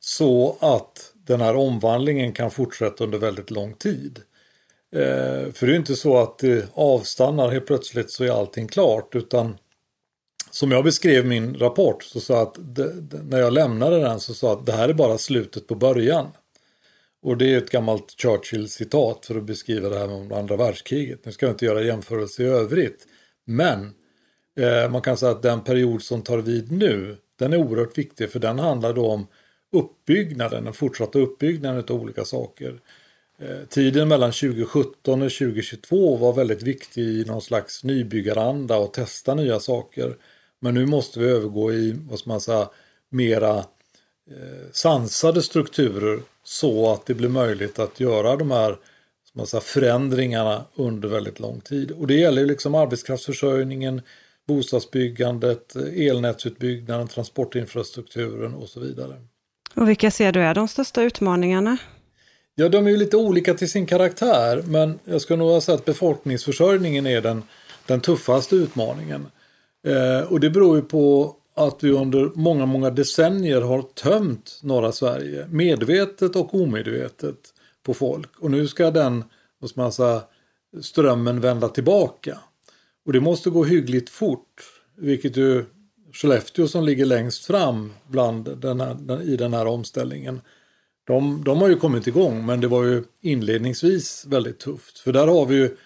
så 0.00 0.56
att 0.60 1.12
den 1.14 1.40
här 1.40 1.56
omvandlingen 1.56 2.32
kan 2.32 2.50
fortsätta 2.50 3.04
under 3.04 3.18
väldigt 3.18 3.50
lång 3.50 3.74
tid. 3.74 4.18
För 5.52 5.66
det 5.66 5.72
är 5.72 5.76
inte 5.76 5.96
så 5.96 6.16
att 6.16 6.38
det 6.38 6.68
avstannar 6.74 7.48
helt 7.48 7.66
plötsligt 7.66 8.10
så 8.10 8.24
är 8.24 8.30
allting 8.30 8.68
klart 8.68 9.16
utan 9.16 9.58
som 10.50 10.70
jag 10.70 10.84
beskrev 10.84 11.26
min 11.26 11.58
rapport 11.58 12.02
så 12.02 12.20
sa 12.20 12.42
att 12.42 12.56
det, 12.58 12.92
när 13.22 13.38
jag 13.38 13.52
lämnade 13.52 14.00
den 14.00 14.20
så 14.20 14.34
sa 14.34 14.52
att 14.52 14.66
det 14.66 14.72
här 14.72 14.88
är 14.88 14.94
bara 14.94 15.18
slutet 15.18 15.66
på 15.66 15.74
början. 15.74 16.26
Och 17.22 17.36
det 17.36 17.54
är 17.54 17.58
ett 17.58 17.70
gammalt 17.70 18.14
Churchill-citat 18.22 19.26
för 19.26 19.36
att 19.36 19.44
beskriva 19.44 19.88
det 19.88 19.98
här 19.98 20.06
med 20.06 20.38
andra 20.38 20.56
världskriget. 20.56 21.24
Nu 21.24 21.32
ska 21.32 21.46
jag 21.46 21.52
inte 21.52 21.64
göra 21.64 21.82
jämförelse 21.82 22.42
i 22.42 22.46
övrigt. 22.46 23.06
Men 23.44 23.94
eh, 24.60 24.90
man 24.90 25.02
kan 25.02 25.16
säga 25.16 25.32
att 25.32 25.42
den 25.42 25.64
period 25.64 26.02
som 26.02 26.22
tar 26.22 26.38
vid 26.38 26.72
nu, 26.72 27.16
den 27.38 27.52
är 27.52 27.56
oerhört 27.56 27.98
viktig 27.98 28.30
för 28.30 28.38
den 28.38 28.58
handlar 28.58 28.92
då 28.92 29.06
om 29.06 29.26
uppbyggnaden, 29.72 30.64
den 30.64 30.72
fortsatta 30.72 31.18
uppbyggnaden 31.18 31.84
av 31.88 32.02
olika 32.02 32.24
saker. 32.24 32.80
Eh, 33.38 33.66
tiden 33.68 34.08
mellan 34.08 34.32
2017 34.32 35.22
och 35.22 35.30
2022 35.30 36.16
var 36.16 36.32
väldigt 36.32 36.62
viktig 36.62 37.02
i 37.02 37.24
någon 37.24 37.42
slags 37.42 37.84
nybyggaranda 37.84 38.76
och 38.76 38.92
testa 38.92 39.34
nya 39.34 39.60
saker. 39.60 40.16
Men 40.60 40.74
nu 40.74 40.86
måste 40.86 41.20
vi 41.20 41.26
övergå 41.26 41.72
i, 41.72 41.96
vad 42.10 42.18
ska 42.18 42.30
man 42.30 42.40
säga, 42.40 42.68
mera 43.10 43.56
eh, 44.30 44.70
sansade 44.72 45.42
strukturer 45.42 46.20
så 46.44 46.92
att 46.92 47.06
det 47.06 47.14
blir 47.14 47.28
möjligt 47.28 47.78
att 47.78 48.00
göra 48.00 48.36
de 48.36 48.50
här 48.50 48.76
man 49.32 49.46
säga, 49.46 49.60
förändringarna 49.60 50.64
under 50.74 51.08
väldigt 51.08 51.40
lång 51.40 51.60
tid. 51.60 51.90
Och 51.90 52.06
det 52.06 52.14
gäller 52.14 52.42
ju 52.42 52.48
liksom 52.48 52.74
arbetskraftsförsörjningen, 52.74 54.02
bostadsbyggandet, 54.48 55.76
elnätsutbyggnaden, 55.76 57.08
transportinfrastrukturen 57.08 58.54
och 58.54 58.68
så 58.68 58.80
vidare. 58.80 59.14
Och 59.74 59.88
vilka 59.88 60.10
ser 60.10 60.32
du 60.32 60.40
är 60.40 60.54
de 60.54 60.68
största 60.68 61.02
utmaningarna? 61.02 61.76
Ja, 62.54 62.68
de 62.68 62.86
är 62.86 62.90
ju 62.90 62.96
lite 62.96 63.16
olika 63.16 63.54
till 63.54 63.70
sin 63.70 63.86
karaktär, 63.86 64.62
men 64.66 64.98
jag 65.04 65.20
skulle 65.20 65.36
nog 65.36 65.62
säga 65.62 65.78
att 65.78 65.84
befolkningsförsörjningen 65.84 67.06
är 67.06 67.20
den, 67.20 67.42
den 67.86 68.00
tuffaste 68.00 68.56
utmaningen. 68.56 69.26
Eh, 69.86 70.32
och 70.32 70.40
det 70.40 70.50
beror 70.50 70.76
ju 70.76 70.82
på 70.82 71.36
att 71.54 71.84
vi 71.84 71.90
under 71.90 72.30
många, 72.34 72.66
många 72.66 72.90
decennier 72.90 73.60
har 73.60 73.82
tömt 73.82 74.60
norra 74.62 74.92
Sverige, 74.92 75.46
medvetet 75.50 76.36
och 76.36 76.54
omedvetet, 76.54 77.54
på 77.82 77.94
folk. 77.94 78.30
Och 78.38 78.50
nu 78.50 78.68
ska 78.68 78.90
den, 78.90 79.24
vad 79.58 79.70
man 79.76 79.92
säga, 79.92 80.22
strömmen 80.82 81.40
vända 81.40 81.68
tillbaka. 81.68 82.38
Och 83.06 83.12
det 83.12 83.20
måste 83.20 83.50
gå 83.50 83.64
hyggligt 83.64 84.10
fort, 84.10 84.62
vilket 84.96 85.36
ju 85.36 85.64
Skellefteå 86.12 86.68
som 86.68 86.84
ligger 86.84 87.06
längst 87.06 87.44
fram 87.44 87.92
bland 88.08 88.58
den 88.58 88.80
här, 88.80 89.22
i 89.22 89.36
den 89.36 89.54
här 89.54 89.66
omställningen. 89.66 90.40
De, 91.06 91.44
de 91.44 91.60
har 91.60 91.68
ju 91.68 91.76
kommit 91.76 92.06
igång 92.06 92.46
men 92.46 92.60
det 92.60 92.68
var 92.68 92.84
ju 92.84 93.04
inledningsvis 93.20 94.24
väldigt 94.28 94.58
tufft. 94.58 94.98
För 94.98 95.12
där 95.12 95.26
har 95.26 95.46
vi 95.46 95.54
ju, 95.54 95.76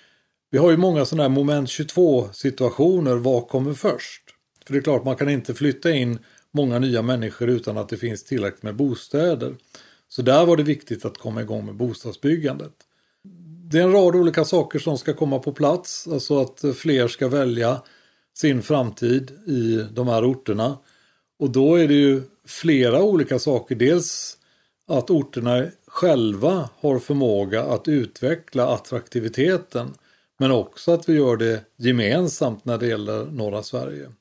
vi 0.54 0.58
har 0.58 0.70
ju 0.70 0.76
många 0.76 1.04
sådana 1.04 1.22
här 1.22 1.28
moment 1.28 1.68
22 1.68 2.28
situationer. 2.32 3.16
Vad 3.16 3.48
kommer 3.48 3.72
först? 3.72 4.22
För 4.66 4.72
det 4.72 4.78
är 4.78 4.82
klart 4.82 5.04
man 5.04 5.16
kan 5.16 5.28
inte 5.28 5.54
flytta 5.54 5.90
in 5.90 6.18
många 6.50 6.78
nya 6.78 7.02
människor 7.02 7.48
utan 7.48 7.78
att 7.78 7.88
det 7.88 7.96
finns 7.96 8.24
tillräckligt 8.24 8.62
med 8.62 8.76
bostäder. 8.76 9.54
Så 10.08 10.22
där 10.22 10.46
var 10.46 10.56
det 10.56 10.62
viktigt 10.62 11.04
att 11.04 11.18
komma 11.18 11.42
igång 11.42 11.66
med 11.66 11.74
bostadsbyggandet. 11.74 12.72
Det 13.70 13.78
är 13.78 13.82
en 13.82 13.92
rad 13.92 14.16
olika 14.16 14.44
saker 14.44 14.78
som 14.78 14.98
ska 14.98 15.14
komma 15.14 15.38
på 15.38 15.52
plats, 15.52 16.08
alltså 16.08 16.40
att 16.40 16.64
fler 16.76 17.08
ska 17.08 17.28
välja 17.28 17.82
sin 18.34 18.62
framtid 18.62 19.30
i 19.46 19.84
de 19.92 20.08
här 20.08 20.30
orterna. 20.30 20.78
Och 21.38 21.50
då 21.50 21.74
är 21.74 21.88
det 21.88 21.94
ju 21.94 22.22
flera 22.46 23.02
olika 23.02 23.38
saker. 23.38 23.74
Dels 23.74 24.36
att 24.88 25.10
orterna 25.10 25.66
själva 25.86 26.68
har 26.80 26.98
förmåga 26.98 27.64
att 27.64 27.88
utveckla 27.88 28.66
attraktiviteten 28.66 29.94
men 30.44 30.50
också 30.50 30.92
att 30.92 31.08
vi 31.08 31.12
gör 31.12 31.36
det 31.36 31.64
gemensamt 31.76 32.64
när 32.64 32.78
det 32.78 32.86
gäller 32.86 33.24
norra 33.24 33.62
Sverige. 33.62 34.12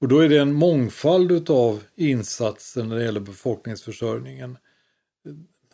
Och 0.00 0.08
då 0.08 0.18
är 0.18 0.28
det 0.28 0.38
en 0.38 0.52
mångfald 0.52 1.50
av 1.50 1.82
insatser 1.96 2.84
när 2.84 2.96
det 2.96 3.04
gäller 3.04 3.20
befolkningsförsörjningen. 3.20 4.58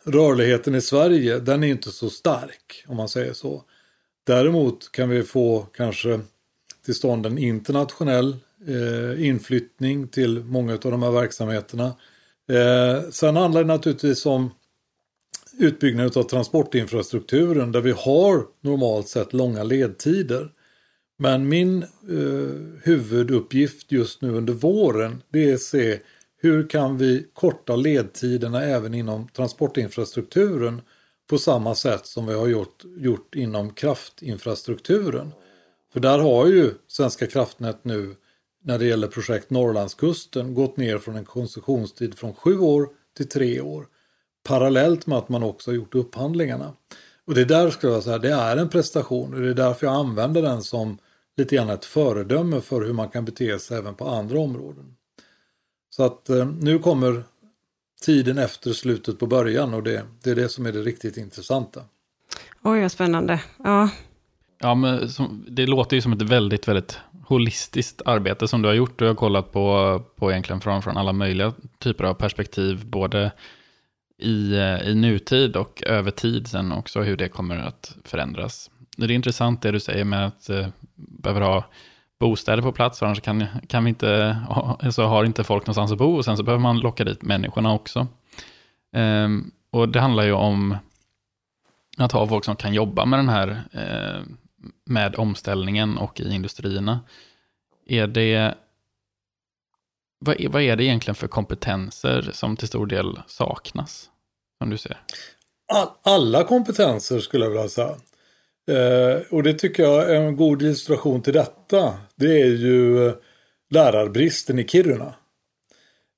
Rörligheten 0.03 0.75
i 0.75 0.81
Sverige, 0.81 1.39
den 1.39 1.63
är 1.63 1.67
inte 1.67 1.91
så 1.91 2.09
stark 2.09 2.83
om 2.87 2.97
man 2.97 3.09
säger 3.09 3.33
så. 3.33 3.63
Däremot 4.23 4.91
kan 4.91 5.09
vi 5.09 5.23
få 5.23 5.67
kanske 5.73 6.19
till 6.85 6.95
stånd 6.95 7.25
en 7.25 7.37
internationell 7.37 8.35
eh, 8.67 9.25
inflyttning 9.27 10.07
till 10.07 10.43
många 10.43 10.73
av 10.73 10.79
de 10.79 11.03
här 11.03 11.11
verksamheterna. 11.11 11.85
Eh, 12.49 13.09
sen 13.11 13.35
handlar 13.35 13.61
det 13.61 13.67
naturligtvis 13.67 14.25
om 14.25 14.49
utbyggnaden 15.57 16.11
av 16.15 16.23
transportinfrastrukturen 16.23 17.71
där 17.71 17.81
vi 17.81 17.91
har 17.91 18.45
normalt 18.61 19.07
sett 19.07 19.33
långa 19.33 19.63
ledtider. 19.63 20.51
Men 21.19 21.49
min 21.49 21.83
eh, 21.83 22.83
huvuduppgift 22.83 23.91
just 23.91 24.21
nu 24.21 24.31
under 24.31 24.53
våren 24.53 25.23
det 25.29 25.49
är 25.49 25.53
att 25.53 25.61
se 25.61 25.99
hur 26.41 26.69
kan 26.69 26.97
vi 26.97 27.27
korta 27.33 27.75
ledtiderna 27.75 28.63
även 28.63 28.93
inom 28.93 29.27
transportinfrastrukturen 29.27 30.81
på 31.29 31.37
samma 31.37 31.75
sätt 31.75 32.05
som 32.05 32.27
vi 32.27 32.33
har 32.33 32.47
gjort, 32.47 32.83
gjort 32.97 33.35
inom 33.35 33.73
kraftinfrastrukturen. 33.73 35.31
För 35.93 35.99
där 35.99 36.19
har 36.19 36.47
ju 36.47 36.73
Svenska 36.87 37.27
kraftnät 37.27 37.79
nu 37.83 38.15
när 38.63 38.79
det 38.79 38.85
gäller 38.85 39.07
projekt 39.07 39.49
Norrlandskusten 39.49 40.53
gått 40.53 40.77
ner 40.77 40.97
från 40.97 41.15
en 41.15 41.25
koncessionstid 41.25 42.17
från 42.17 42.33
sju 42.33 42.59
år 42.59 42.89
till 43.17 43.29
tre 43.29 43.61
år. 43.61 43.87
Parallellt 44.47 45.07
med 45.07 45.17
att 45.17 45.29
man 45.29 45.43
också 45.43 45.71
har 45.71 45.75
gjort 45.75 45.95
upphandlingarna. 45.95 46.73
Och 47.25 47.35
det 47.35 47.45
där 47.45 47.69
skulle 47.69 47.93
jag 47.93 48.03
säga, 48.03 48.17
det 48.17 48.33
är 48.33 48.57
en 48.57 48.69
prestation 48.69 49.33
och 49.33 49.41
det 49.41 49.49
är 49.49 49.53
därför 49.53 49.87
jag 49.87 49.95
använder 49.95 50.41
den 50.41 50.61
som 50.61 50.97
lite 51.37 51.55
grann 51.55 51.69
ett 51.69 51.85
föredöme 51.85 52.61
för 52.61 52.81
hur 52.81 52.93
man 52.93 53.09
kan 53.09 53.25
bete 53.25 53.59
sig 53.59 53.77
även 53.77 53.95
på 53.95 54.07
andra 54.07 54.39
områden. 54.39 54.95
Så 55.89 56.03
att 56.03 56.29
eh, 56.29 56.45
nu 56.45 56.79
kommer 56.79 57.23
tiden 58.01 58.37
efter 58.37 58.73
slutet 58.73 59.19
på 59.19 59.27
början 59.27 59.73
och 59.73 59.83
det, 59.83 60.03
det 60.23 60.29
är 60.29 60.35
det 60.35 60.49
som 60.49 60.65
är 60.65 60.71
det 60.71 60.81
riktigt 60.81 61.17
intressanta. 61.17 61.81
Oj, 62.63 62.81
vad 62.81 62.91
spännande. 62.91 63.41
Ja, 63.63 63.89
Ja, 64.59 64.75
men 64.75 65.09
som, 65.09 65.45
det 65.47 65.65
låter 65.65 65.95
ju 65.95 66.01
som 66.01 66.13
ett 66.13 66.21
väldigt, 66.21 66.67
väldigt 66.67 66.99
holistiskt 67.25 68.01
arbete 68.05 68.47
som 68.47 68.61
du 68.61 68.67
har 68.67 68.75
gjort. 68.75 68.99
Du 68.99 69.07
har 69.07 69.15
kollat 69.15 69.51
på, 69.51 70.01
på 70.15 70.31
egentligen 70.31 70.61
från, 70.61 70.81
från 70.81 70.97
alla 70.97 71.13
möjliga 71.13 71.53
typer 71.79 72.03
av 72.03 72.13
perspektiv, 72.13 72.85
både 72.85 73.31
i, 74.17 74.53
eh, 74.53 74.89
i 74.89 74.95
nutid 74.95 75.55
och 75.55 75.83
över 75.85 76.11
tid 76.11 76.47
sen 76.47 76.71
också, 76.71 77.01
hur 77.01 77.17
det 77.17 77.29
kommer 77.29 77.57
att 77.57 77.95
förändras. 78.03 78.71
Det 78.97 79.05
är 79.05 79.11
intressant 79.11 79.61
det 79.61 79.71
du 79.71 79.79
säger 79.79 80.05
med 80.05 80.27
att 80.27 80.49
eh, 80.49 80.67
behöver 80.95 81.41
ha 81.41 81.63
bostäder 82.19 82.61
på 82.61 82.71
plats, 82.71 83.03
annars 83.03 83.21
kan, 83.21 83.45
kan 83.67 83.83
vi 83.83 83.89
inte, 83.89 84.37
så 84.47 84.77
alltså 84.81 85.03
har 85.03 85.25
inte 85.25 85.43
folk 85.43 85.63
någonstans 85.63 85.91
att 85.91 85.97
bo 85.97 86.15
och 86.15 86.25
sen 86.25 86.37
så 86.37 86.43
behöver 86.43 86.61
man 86.61 86.79
locka 86.79 87.03
dit 87.03 87.21
människorna 87.21 87.73
också. 87.73 88.07
Ehm, 88.93 89.51
och 89.71 89.89
det 89.89 89.99
handlar 89.99 90.23
ju 90.23 90.31
om 90.31 90.77
att 91.97 92.11
ha 92.11 92.27
folk 92.27 92.45
som 92.45 92.55
kan 92.55 92.73
jobba 92.73 93.05
med 93.05 93.19
den 93.19 93.29
här 93.29 93.63
eh, 93.71 94.21
med 94.85 95.15
omställningen 95.15 95.97
och 95.97 96.19
i 96.19 96.33
industrierna. 96.33 96.99
Är 97.87 98.07
det, 98.07 98.55
vad 100.19 100.41
är, 100.41 100.49
vad 100.49 100.61
är 100.61 100.75
det 100.75 100.83
egentligen 100.83 101.15
för 101.15 101.27
kompetenser 101.27 102.29
som 102.33 102.55
till 102.55 102.67
stor 102.67 102.85
del 102.85 103.19
saknas? 103.27 104.09
Som 104.61 104.69
du 104.69 104.77
ser? 104.77 104.97
All, 105.73 105.87
alla 106.01 106.43
kompetenser 106.43 107.19
skulle 107.19 107.45
jag 107.45 107.51
vilja 107.51 107.69
säga. 107.69 107.95
Eh, 108.71 109.21
och 109.29 109.43
det 109.43 109.53
tycker 109.53 109.83
jag 109.83 110.09
är 110.09 110.15
en 110.15 110.35
god 110.35 110.61
illustration 110.61 111.21
till 111.21 111.33
detta. 111.33 111.93
Det 112.15 112.41
är 112.41 112.47
ju 112.47 113.07
eh, 113.07 113.13
lärarbristen 113.69 114.59
i 114.59 114.67
Kiruna. 114.67 115.15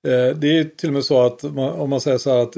Eh, 0.08 0.36
det 0.36 0.60
är 0.60 0.63
till 0.63 0.89
och 0.89 0.94
med 0.94 1.06
så 1.06 1.22
att 1.22 1.44
om 1.44 1.89
man 1.89 2.01
säger 2.01 2.18
så 2.18 2.29
här 2.29 2.39
att 2.39 2.56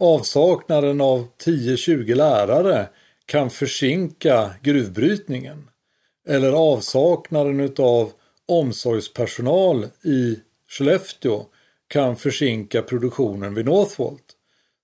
avsaknaden 0.00 1.00
av 1.00 1.26
10-20 1.44 2.14
lärare 2.14 2.88
kan 3.26 3.50
försinka 3.50 4.50
gruvbrytningen. 4.62 5.68
Eller 6.28 6.52
avsaknaden 6.52 7.74
av 7.78 8.12
omsorgspersonal 8.46 9.86
i 10.04 10.38
Skellefteå 10.68 11.46
kan 11.88 12.16
försinka 12.16 12.82
produktionen 12.82 13.54
vid 13.54 13.66
Northvolt. 13.66 14.34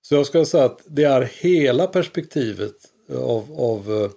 Så 0.01 0.15
jag 0.15 0.25
ska 0.25 0.45
säga 0.45 0.65
att 0.65 0.81
det 0.85 1.03
är 1.03 1.21
hela 1.21 1.87
perspektivet 1.87 2.75
av, 3.09 3.59
av 3.59 4.03
eh, 4.03 4.11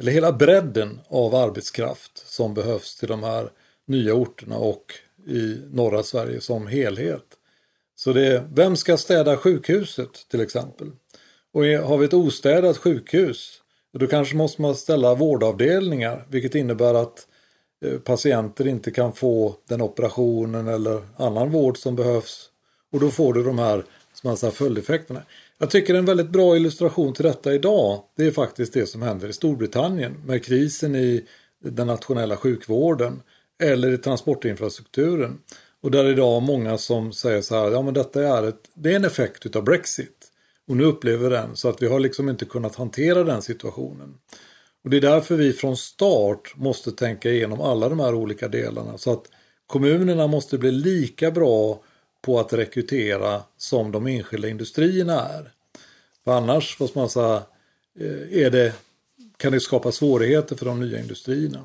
eller 0.00 0.12
hela 0.12 0.32
bredden 0.32 1.00
av 1.08 1.34
arbetskraft 1.34 2.22
som 2.26 2.54
behövs 2.54 2.96
till 2.96 3.08
de 3.08 3.22
här 3.22 3.50
nya 3.86 4.14
orterna 4.14 4.56
och 4.56 4.94
i 5.26 5.56
norra 5.70 6.02
Sverige 6.02 6.40
som 6.40 6.66
helhet. 6.66 7.24
Så 7.96 8.12
det 8.12 8.26
är, 8.26 8.48
vem 8.52 8.76
ska 8.76 8.96
städa 8.96 9.36
sjukhuset 9.36 10.28
till 10.30 10.40
exempel? 10.40 10.90
Och 11.52 11.64
har 11.64 11.98
vi 11.98 12.04
ett 12.04 12.14
ostädat 12.14 12.76
sjukhus, 12.76 13.60
då 13.98 14.06
kanske 14.06 14.36
måste 14.36 14.62
man 14.62 14.74
ställa 14.74 15.14
vårdavdelningar, 15.14 16.26
vilket 16.28 16.54
innebär 16.54 16.94
att 16.94 17.26
Eh, 17.84 17.98
patienter 17.98 18.66
inte 18.66 18.90
kan 18.90 19.12
få 19.12 19.56
den 19.68 19.80
operationen 19.80 20.68
eller 20.68 21.02
annan 21.16 21.50
vård 21.50 21.78
som 21.78 21.96
behövs. 21.96 22.50
Och 22.92 23.00
då 23.00 23.10
får 23.10 23.34
du 23.34 23.42
de 23.42 23.58
här 23.58 23.84
som 24.12 24.52
följdeffekterna. 24.52 25.22
Jag 25.58 25.70
tycker 25.70 25.94
en 25.94 26.04
väldigt 26.04 26.30
bra 26.30 26.56
illustration 26.56 27.14
till 27.14 27.24
detta 27.24 27.54
idag, 27.54 28.02
det 28.16 28.26
är 28.26 28.30
faktiskt 28.30 28.72
det 28.72 28.86
som 28.86 29.02
händer 29.02 29.28
i 29.28 29.32
Storbritannien 29.32 30.22
med 30.26 30.44
krisen 30.44 30.94
i 30.94 31.24
den 31.64 31.86
nationella 31.86 32.36
sjukvården 32.36 33.22
eller 33.62 33.92
i 33.92 33.98
transportinfrastrukturen. 33.98 35.38
Och 35.82 35.90
där 35.90 36.04
idag 36.04 36.42
många 36.42 36.78
som 36.78 37.12
säger 37.12 37.42
så 37.42 37.54
här, 37.54 37.70
ja 37.70 37.82
men 37.82 37.94
detta 37.94 38.38
är, 38.38 38.48
ett, 38.48 38.70
det 38.74 38.92
är 38.92 38.96
en 38.96 39.04
effekt 39.04 39.46
utav 39.46 39.64
Brexit. 39.64 40.26
Och 40.68 40.76
nu 40.76 40.84
upplever 40.84 41.30
den 41.30 41.56
så 41.56 41.68
att 41.68 41.82
vi 41.82 41.86
har 41.86 42.00
liksom 42.00 42.28
inte 42.28 42.44
kunnat 42.44 42.76
hantera 42.76 43.24
den 43.24 43.42
situationen. 43.42 44.14
Och 44.84 44.90
det 44.90 44.96
är 44.96 45.00
därför 45.00 45.36
vi 45.36 45.52
från 45.52 45.76
start 45.76 46.52
måste 46.56 46.92
tänka 46.92 47.30
igenom 47.30 47.60
alla 47.60 47.88
de 47.88 48.00
här 48.00 48.14
olika 48.14 48.48
delarna 48.48 48.98
så 48.98 49.12
att 49.12 49.24
kommunerna 49.66 50.26
måste 50.26 50.58
bli 50.58 50.72
lika 50.72 51.30
bra 51.30 51.82
på 52.22 52.40
att 52.40 52.52
rekrytera 52.52 53.42
som 53.56 53.92
de 53.92 54.06
enskilda 54.06 54.48
industrierna 54.48 55.28
är. 55.28 55.52
För 56.24 56.32
annars, 56.32 56.80
vad 56.80 56.96
man 56.96 57.10
säga, 57.10 57.42
eh, 58.00 58.42
är 58.44 58.50
det, 58.50 58.72
kan 59.36 59.52
det 59.52 59.60
skapa 59.60 59.92
svårigheter 59.92 60.56
för 60.56 60.66
de 60.66 60.80
nya 60.80 61.00
industrierna. 61.00 61.58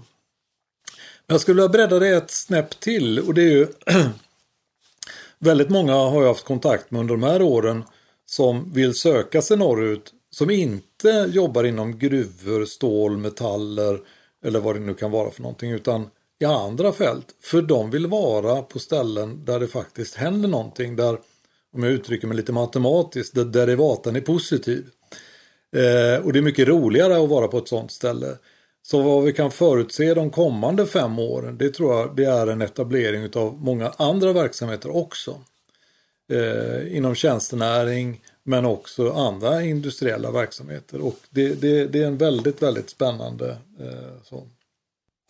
Men 1.28 1.34
jag 1.34 1.42
skulle 1.42 1.62
vilja 1.62 1.70
bredda 1.70 2.00
det 2.00 2.10
ett 2.10 2.32
snäpp 2.32 2.80
till 2.80 3.20
och 3.20 3.34
det 3.34 3.42
är 3.42 3.52
ju 3.52 3.68
väldigt 5.40 5.70
många 5.70 5.94
har 5.94 6.22
jag 6.22 6.30
haft 6.30 6.46
kontakt 6.46 6.92
med 6.92 7.00
under 7.00 7.14
de 7.14 7.24
här 7.24 7.42
åren 7.42 7.84
som 8.26 8.74
vill 8.74 8.94
söka 8.94 9.42
sig 9.42 9.58
norrut 9.58 10.14
som 10.36 10.50
inte 10.50 11.30
jobbar 11.30 11.64
inom 11.64 12.00
gruvor, 12.00 12.66
stål, 12.66 13.18
metaller 13.18 14.00
eller 14.46 14.60
vad 14.60 14.76
det 14.76 14.80
nu 14.80 14.94
kan 14.94 15.12
vara 15.12 15.32
för 15.32 15.42
någonting 15.42 15.72
utan 15.72 16.10
i 16.40 16.46
andra 16.46 16.92
fält. 16.92 17.26
För 17.44 17.62
de 17.62 17.90
vill 17.90 18.08
vara 18.08 18.62
på 18.62 18.80
ställen 18.80 19.46
där 19.46 19.60
det 19.60 19.68
faktiskt 19.68 20.16
händer 20.16 20.50
någonting. 20.50 20.96
Där, 20.96 21.20
om 21.74 21.84
jag 21.84 21.92
uttrycker 21.92 22.28
mig 22.28 22.38
lite 22.38 22.52
matematiskt, 22.52 23.36
där 23.36 23.46
derivatan 23.46 24.16
är 24.16 24.22
positiv. 24.22 24.86
Eh, 25.76 26.26
och 26.26 26.34
det 26.34 26.40
är 26.40 26.42
mycket 26.42 26.68
roligare 26.68 27.24
att 27.24 27.30
vara 27.30 27.48
på 27.48 27.58
ett 27.58 27.68
sådant 27.68 27.92
ställe. 27.92 28.38
Så 28.82 29.02
vad 29.02 29.24
vi 29.24 29.34
kan 29.34 29.52
förutse 29.52 30.14
de 30.14 30.30
kommande 30.30 30.86
fem 30.86 31.20
åren, 31.20 31.58
det 31.58 31.70
tror 31.70 31.96
jag 31.96 32.16
det 32.16 32.26
är 32.26 32.48
en 32.48 32.62
etablering 32.62 33.30
av 33.36 33.62
många 33.62 33.90
andra 33.98 34.34
verksamheter 34.34 34.96
också. 34.96 35.42
Eh, 36.32 36.98
inom 36.98 37.16
tjänstenäring 37.16 38.22
men 38.48 38.66
också 38.66 39.12
andra 39.12 39.62
industriella 39.62 40.32
verksamheter. 40.32 41.02
Och 41.02 41.20
det, 41.30 41.62
det, 41.62 41.88
det 41.88 42.04
är 42.04 42.08
en 42.08 42.18
väldigt, 42.18 42.62
väldigt 42.62 42.90
spännande 42.90 43.58
eh, 43.80 44.22
så. 44.24 44.48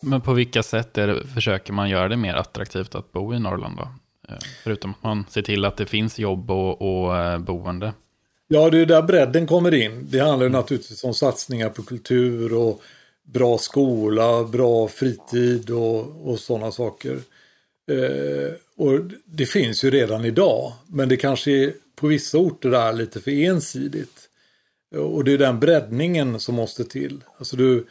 Men 0.02 0.20
på 0.20 0.32
vilka 0.32 0.62
sätt 0.62 0.94
det, 0.94 1.26
försöker 1.34 1.72
man 1.72 1.90
göra 1.90 2.08
det 2.08 2.16
mer 2.16 2.34
attraktivt 2.34 2.94
att 2.94 3.12
bo 3.12 3.34
i 3.34 3.38
Norrland 3.38 3.76
då? 3.76 3.88
Eh, 4.28 4.38
förutom 4.64 4.90
att 4.90 5.02
man 5.02 5.24
ser 5.30 5.42
till 5.42 5.64
att 5.64 5.76
det 5.76 5.86
finns 5.86 6.18
jobb 6.18 6.50
och, 6.50 6.82
och 6.82 7.16
eh, 7.16 7.38
boende. 7.38 7.92
Ja, 8.48 8.70
det 8.70 8.78
är 8.78 8.86
där 8.86 9.02
bredden 9.02 9.46
kommer 9.46 9.74
in. 9.74 10.06
Det 10.10 10.18
handlar 10.18 10.46
mm. 10.46 10.60
naturligtvis 10.60 11.04
om 11.04 11.14
satsningar 11.14 11.68
på 11.68 11.82
kultur 11.82 12.54
och 12.54 12.82
bra 13.22 13.58
skola, 13.58 14.44
bra 14.44 14.88
fritid 14.88 15.70
och, 15.70 16.30
och 16.30 16.38
sådana 16.38 16.72
saker. 16.72 17.18
Eh, 17.90 18.52
och 18.76 19.00
det 19.24 19.46
finns 19.46 19.84
ju 19.84 19.90
redan 19.90 20.24
idag, 20.24 20.72
men 20.86 21.08
det 21.08 21.16
kanske 21.16 21.72
på 21.96 22.06
vissa 22.06 22.38
orter 22.38 22.72
är 22.72 22.92
lite 22.92 23.20
för 23.20 23.30
ensidigt. 23.30 24.28
Och 24.96 25.24
det 25.24 25.32
är 25.32 25.38
den 25.38 25.60
breddningen 25.60 26.40
som 26.40 26.54
måste 26.54 26.84
till. 26.84 27.24
Alltså 27.38 27.56
du, 27.56 27.86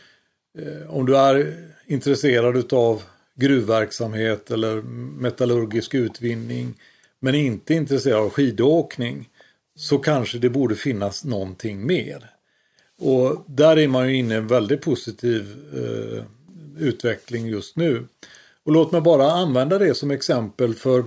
eh, 0.57 0.89
om 0.89 1.05
du 1.05 1.17
är 1.17 1.67
intresserad 1.85 2.73
av 2.73 3.03
gruvverksamhet 3.35 4.51
eller 4.51 4.81
metallurgisk 5.21 5.93
utvinning 5.93 6.73
men 7.19 7.35
inte 7.35 7.73
intresserad 7.73 8.19
av 8.19 8.29
skidåkning 8.29 9.29
så 9.75 9.97
kanske 9.97 10.37
det 10.37 10.49
borde 10.49 10.75
finnas 10.75 11.23
någonting 11.23 11.85
mer. 11.85 12.29
Och 12.97 13.45
där 13.47 13.77
är 13.77 13.87
man 13.87 14.09
ju 14.09 14.17
inne 14.17 14.33
i 14.33 14.37
en 14.37 14.47
väldigt 14.47 14.81
positiv 14.81 15.55
eh, 15.73 16.23
utveckling 16.77 17.47
just 17.47 17.75
nu. 17.75 18.07
Och 18.63 18.71
låt 18.71 18.91
mig 18.91 19.01
bara 19.01 19.31
använda 19.31 19.77
det 19.77 19.95
som 19.95 20.11
exempel 20.11 20.73
för 20.73 21.03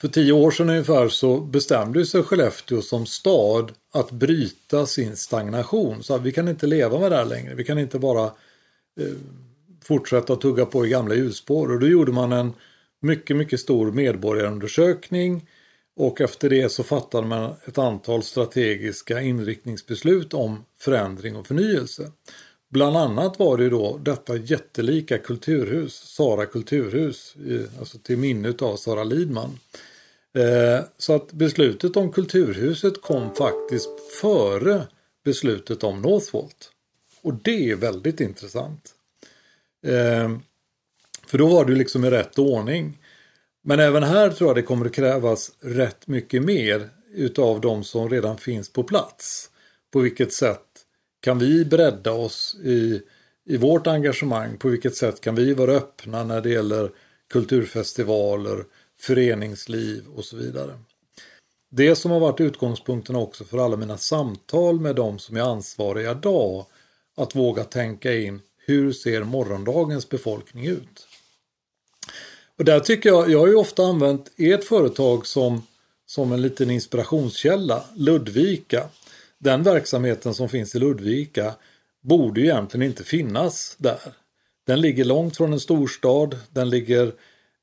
för 0.00 0.08
tio 0.08 0.32
år 0.32 0.50
sedan 0.50 0.70
ungefär 0.70 1.08
så 1.08 1.40
bestämde 1.40 2.06
sig 2.06 2.22
Skellefteå 2.22 2.82
som 2.82 3.06
stad 3.06 3.72
att 3.92 4.10
bryta 4.10 4.86
sin 4.86 5.16
stagnation. 5.16 6.02
Så 6.02 6.14
att 6.14 6.22
vi 6.22 6.32
kan 6.32 6.48
inte 6.48 6.66
leva 6.66 6.98
med 6.98 7.12
det 7.12 7.16
här 7.16 7.24
längre. 7.24 7.54
Vi 7.54 7.64
kan 7.64 7.78
inte 7.78 7.98
bara 7.98 8.24
eh, 8.24 9.12
fortsätta 9.84 10.32
att 10.32 10.40
tugga 10.40 10.66
på 10.66 10.86
i 10.86 10.88
gamla 10.88 11.14
hjulspår. 11.14 11.72
Och 11.72 11.80
då 11.80 11.86
gjorde 11.86 12.12
man 12.12 12.32
en 12.32 12.52
mycket, 13.00 13.36
mycket 13.36 13.60
stor 13.60 13.92
medborgarundersökning 13.92 15.46
och 15.96 16.20
efter 16.20 16.50
det 16.50 16.72
så 16.72 16.82
fattade 16.82 17.26
man 17.26 17.54
ett 17.64 17.78
antal 17.78 18.22
strategiska 18.22 19.20
inriktningsbeslut 19.20 20.34
om 20.34 20.64
förändring 20.78 21.36
och 21.36 21.46
förnyelse. 21.46 22.12
Bland 22.68 22.96
annat 22.96 23.38
var 23.38 23.56
det 23.56 23.68
då 23.68 23.98
detta 24.02 24.36
jättelika 24.36 25.18
kulturhus, 25.18 25.94
Sara 25.94 26.46
kulturhus, 26.46 27.34
alltså 27.78 27.98
till 27.98 28.18
minne 28.18 28.54
av 28.60 28.76
Sara 28.76 29.04
Lidman. 29.04 29.58
Eh, 30.34 30.84
så 30.98 31.14
att 31.14 31.32
beslutet 31.32 31.96
om 31.96 32.12
kulturhuset 32.12 33.02
kom 33.02 33.34
faktiskt 33.34 33.88
före 34.20 34.86
beslutet 35.24 35.84
om 35.84 36.02
Northvolt. 36.02 36.70
Och 37.22 37.34
det 37.34 37.70
är 37.70 37.76
väldigt 37.76 38.20
intressant. 38.20 38.94
Eh, 39.86 40.30
för 41.26 41.38
då 41.38 41.46
var 41.46 41.64
det 41.64 41.72
liksom 41.72 42.04
i 42.04 42.10
rätt 42.10 42.38
ordning. 42.38 42.98
Men 43.62 43.80
även 43.80 44.02
här 44.02 44.30
tror 44.30 44.48
jag 44.48 44.56
det 44.56 44.62
kommer 44.62 44.86
att 44.86 44.94
krävas 44.94 45.52
rätt 45.60 46.06
mycket 46.06 46.42
mer 46.42 46.88
utav 47.12 47.60
de 47.60 47.84
som 47.84 48.08
redan 48.08 48.38
finns 48.38 48.72
på 48.72 48.82
plats. 48.82 49.50
På 49.92 50.00
vilket 50.00 50.32
sätt 50.32 50.66
kan 51.20 51.38
vi 51.38 51.64
bredda 51.64 52.12
oss 52.12 52.56
i, 52.64 53.02
i 53.44 53.56
vårt 53.56 53.86
engagemang? 53.86 54.58
På 54.58 54.68
vilket 54.68 54.96
sätt 54.96 55.20
kan 55.20 55.34
vi 55.34 55.54
vara 55.54 55.72
öppna 55.72 56.24
när 56.24 56.40
det 56.40 56.50
gäller 56.50 56.90
kulturfestivaler, 57.32 58.64
föreningsliv 59.00 60.06
och 60.16 60.24
så 60.24 60.36
vidare. 60.36 60.78
Det 61.70 61.96
som 61.96 62.10
har 62.10 62.20
varit 62.20 62.40
utgångspunkten 62.40 63.16
också 63.16 63.44
för 63.44 63.58
alla 63.58 63.76
mina 63.76 63.98
samtal 63.98 64.80
med 64.80 64.96
de 64.96 65.18
som 65.18 65.36
är 65.36 65.40
ansvariga 65.40 66.10
idag, 66.10 66.66
att 67.16 67.36
våga 67.36 67.64
tänka 67.64 68.16
in 68.16 68.40
hur 68.66 68.92
ser 68.92 69.24
morgondagens 69.24 70.08
befolkning 70.08 70.66
ut? 70.66 71.06
Och 72.58 72.64
där 72.64 72.80
tycker 72.80 73.08
jag, 73.08 73.30
jag 73.30 73.38
har 73.38 73.46
ju 73.46 73.54
ofta 73.54 73.82
använt 73.82 74.32
ert 74.36 74.64
företag 74.64 75.26
som, 75.26 75.66
som 76.06 76.32
en 76.32 76.42
liten 76.42 76.70
inspirationskälla, 76.70 77.84
Ludvika. 77.94 78.88
Den 79.38 79.62
verksamheten 79.62 80.34
som 80.34 80.48
finns 80.48 80.74
i 80.74 80.78
Ludvika 80.78 81.54
borde 82.00 82.40
ju 82.40 82.46
egentligen 82.46 82.86
inte 82.86 83.04
finnas 83.04 83.76
där. 83.78 84.14
Den 84.66 84.80
ligger 84.80 85.04
långt 85.04 85.36
från 85.36 85.52
en 85.52 85.60
storstad, 85.60 86.38
den 86.50 86.70
ligger 86.70 87.06
eh, 87.06 87.12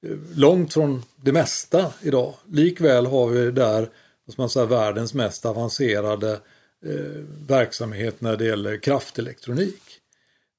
Eh, 0.05 0.17
långt 0.35 0.73
från 0.73 1.03
det 1.15 1.31
mesta 1.31 1.93
idag. 2.01 2.33
Likväl 2.51 3.05
har 3.05 3.27
vi 3.27 3.51
där 3.51 3.89
som 4.25 4.35
man 4.37 4.49
säger, 4.49 4.67
världens 4.67 5.13
mest 5.13 5.45
avancerade 5.45 6.31
eh, 6.85 7.23
verksamhet 7.47 8.21
när 8.21 8.37
det 8.37 8.45
gäller 8.45 8.77
kraftelektronik. 8.77 9.81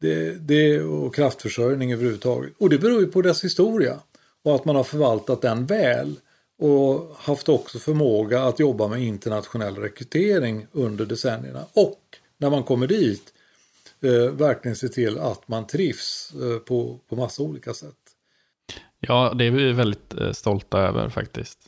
Det, 0.00 0.32
det, 0.32 0.80
och 0.80 1.14
kraftförsörjning 1.14 1.92
överhuvudtaget. 1.92 2.52
Och 2.58 2.70
det 2.70 2.78
beror 2.78 3.00
ju 3.00 3.06
på 3.06 3.22
dess 3.22 3.44
historia 3.44 3.98
och 4.44 4.54
att 4.54 4.64
man 4.64 4.76
har 4.76 4.84
förvaltat 4.84 5.42
den 5.42 5.66
väl 5.66 6.20
och 6.58 7.16
haft 7.16 7.48
också 7.48 7.78
förmåga 7.78 8.42
att 8.42 8.60
jobba 8.60 8.88
med 8.88 9.02
internationell 9.02 9.76
rekrytering 9.76 10.66
under 10.72 11.06
decennierna. 11.06 11.66
Och 11.72 12.00
när 12.38 12.50
man 12.50 12.62
kommer 12.62 12.86
dit 12.86 13.32
eh, 14.00 14.30
verkligen 14.30 14.76
se 14.76 14.88
till 14.88 15.18
att 15.18 15.48
man 15.48 15.66
trivs 15.66 16.32
eh, 16.34 16.58
på, 16.58 17.00
på 17.08 17.16
massa 17.16 17.42
olika 17.42 17.74
sätt. 17.74 18.07
Ja, 19.00 19.32
det 19.34 19.44
är 19.44 19.50
vi 19.50 19.72
väldigt 19.72 20.20
eh, 20.20 20.32
stolta 20.32 20.78
över 20.78 21.08
faktiskt. 21.08 21.58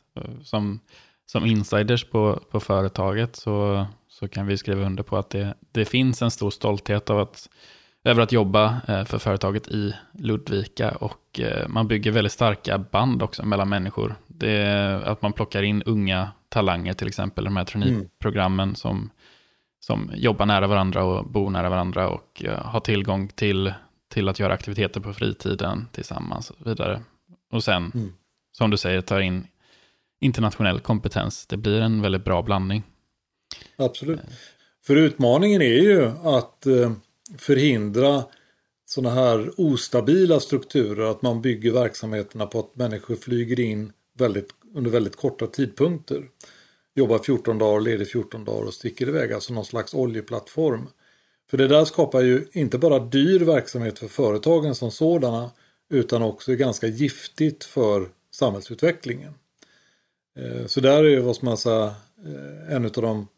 Som, 0.42 0.80
som 1.26 1.46
insiders 1.46 2.04
på, 2.04 2.40
på 2.50 2.60
företaget 2.60 3.36
så, 3.36 3.86
så 4.08 4.28
kan 4.28 4.46
vi 4.46 4.56
skriva 4.56 4.86
under 4.86 5.02
på 5.02 5.16
att 5.16 5.30
det, 5.30 5.54
det 5.72 5.84
finns 5.84 6.22
en 6.22 6.30
stor 6.30 6.50
stolthet 6.50 7.10
av 7.10 7.18
att 7.18 7.48
över 8.04 8.22
att 8.22 8.32
jobba 8.32 8.80
eh, 8.88 9.04
för 9.04 9.18
företaget 9.18 9.68
i 9.68 9.94
Ludvika 10.12 10.90
och 10.90 11.40
eh, 11.40 11.68
man 11.68 11.88
bygger 11.88 12.10
väldigt 12.10 12.32
starka 12.32 12.78
band 12.78 13.22
också 13.22 13.46
mellan 13.46 13.68
människor. 13.68 14.14
Det 14.26 15.02
att 15.04 15.22
man 15.22 15.32
plockar 15.32 15.62
in 15.62 15.82
unga 15.82 16.28
talanger, 16.48 16.92
till 16.92 17.08
exempel 17.08 17.44
de 17.44 17.56
här 17.56 17.64
traineeprogrammen 17.64 18.74
som, 18.74 19.10
som 19.80 20.10
jobbar 20.14 20.46
nära 20.46 20.66
varandra 20.66 21.04
och 21.04 21.24
bor 21.26 21.50
nära 21.50 21.70
varandra 21.70 22.08
och 22.08 22.44
har 22.58 22.80
tillgång 22.80 23.28
till, 23.28 23.74
till 24.08 24.28
att 24.28 24.38
göra 24.38 24.52
aktiviteter 24.52 25.00
på 25.00 25.12
fritiden 25.12 25.86
tillsammans 25.92 26.50
och 26.50 26.56
så 26.56 26.64
vidare. 26.64 27.00
Och 27.50 27.64
sen, 27.64 27.92
mm. 27.94 28.12
som 28.52 28.70
du 28.70 28.76
säger, 28.76 29.00
tar 29.00 29.20
in 29.20 29.46
internationell 30.20 30.80
kompetens. 30.80 31.46
Det 31.46 31.56
blir 31.56 31.80
en 31.80 32.02
väldigt 32.02 32.24
bra 32.24 32.42
blandning. 32.42 32.82
Absolut. 33.76 34.20
För 34.84 34.96
utmaningen 34.96 35.62
är 35.62 35.82
ju 35.82 36.06
att 36.06 36.66
eh, 36.66 36.92
förhindra 37.38 38.24
sådana 38.86 39.14
här 39.14 39.50
ostabila 39.56 40.40
strukturer, 40.40 41.10
att 41.10 41.22
man 41.22 41.42
bygger 41.42 41.72
verksamheterna 41.72 42.46
på 42.46 42.58
att 42.58 42.76
människor 42.76 43.16
flyger 43.16 43.60
in 43.60 43.92
väldigt, 44.18 44.48
under 44.74 44.90
väldigt 44.90 45.16
korta 45.16 45.46
tidpunkter. 45.46 46.24
Jobbar 46.94 47.18
14 47.18 47.58
dagar, 47.58 47.80
leder 47.80 48.04
14 48.04 48.44
dagar 48.44 48.66
och 48.66 48.74
sticker 48.74 49.08
iväg, 49.08 49.32
alltså 49.32 49.54
någon 49.54 49.64
slags 49.64 49.94
oljeplattform. 49.94 50.88
För 51.50 51.58
det 51.58 51.68
där 51.68 51.84
skapar 51.84 52.20
ju 52.20 52.46
inte 52.52 52.78
bara 52.78 52.98
dyr 52.98 53.40
verksamhet 53.40 53.98
för 53.98 54.08
företagen 54.08 54.74
som 54.74 54.90
sådana, 54.90 55.50
utan 55.90 56.22
också 56.22 56.55
ganska 56.55 56.87
giftigt 56.87 57.64
för 57.64 58.09
samhällsutvecklingen. 58.31 59.35
Eh, 60.38 60.66
så 60.66 60.81
där 60.81 61.05
är 61.05 61.20
vad 61.20 61.37
som 61.37 61.46
man 61.46 61.57
säga, 61.57 61.94
eh, 62.26 62.74
en 62.74 62.85
av 62.85 62.90
de 62.90 63.29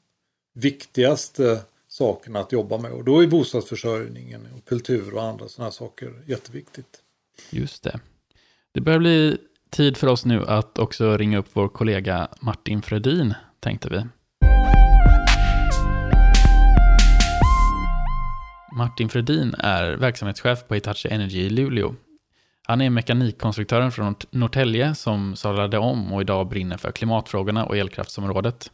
viktigaste 0.55 1.61
sakerna 1.88 2.41
att 2.41 2.53
jobba 2.53 2.79
med. 2.79 2.93
Och 2.93 3.05
då 3.05 3.23
är 3.23 3.27
bostadsförsörjningen, 3.27 4.49
och 4.57 4.69
kultur 4.69 5.15
och 5.15 5.23
andra 5.23 5.49
sådana 5.49 5.71
saker 5.71 6.12
jätteviktigt. 6.27 6.99
Just 7.51 7.83
det. 7.83 8.01
Det 8.73 8.81
börjar 8.81 8.99
bli 8.99 9.38
tid 9.71 9.97
för 9.97 10.07
oss 10.07 10.25
nu 10.25 10.45
att 10.47 10.79
också 10.79 11.17
ringa 11.17 11.38
upp 11.38 11.49
vår 11.53 11.69
kollega 11.69 12.29
Martin 12.41 12.83
Fredin, 12.83 13.35
tänkte 13.61 13.88
vi. 13.88 14.03
Martin 18.77 19.09
Fredin 19.09 19.55
är 19.59 19.93
verksamhetschef 19.97 20.69
på 20.69 20.75
Hitachi 20.75 21.09
Energy 21.09 21.38
i 21.38 21.51
Luleå. 21.51 21.95
Han 22.68 22.81
är 22.81 22.90
mekanikkonstruktören 22.90 23.92
från 23.92 24.14
Norrtälje 24.31 24.94
som 24.94 25.37
sadlade 25.37 25.79
om 25.79 26.12
och 26.12 26.20
idag 26.20 26.48
brinner 26.48 26.77
för 26.77 26.92
klimatfrågorna 26.92 27.66
och 27.66 27.77
elkraftsområdet. 27.77 28.70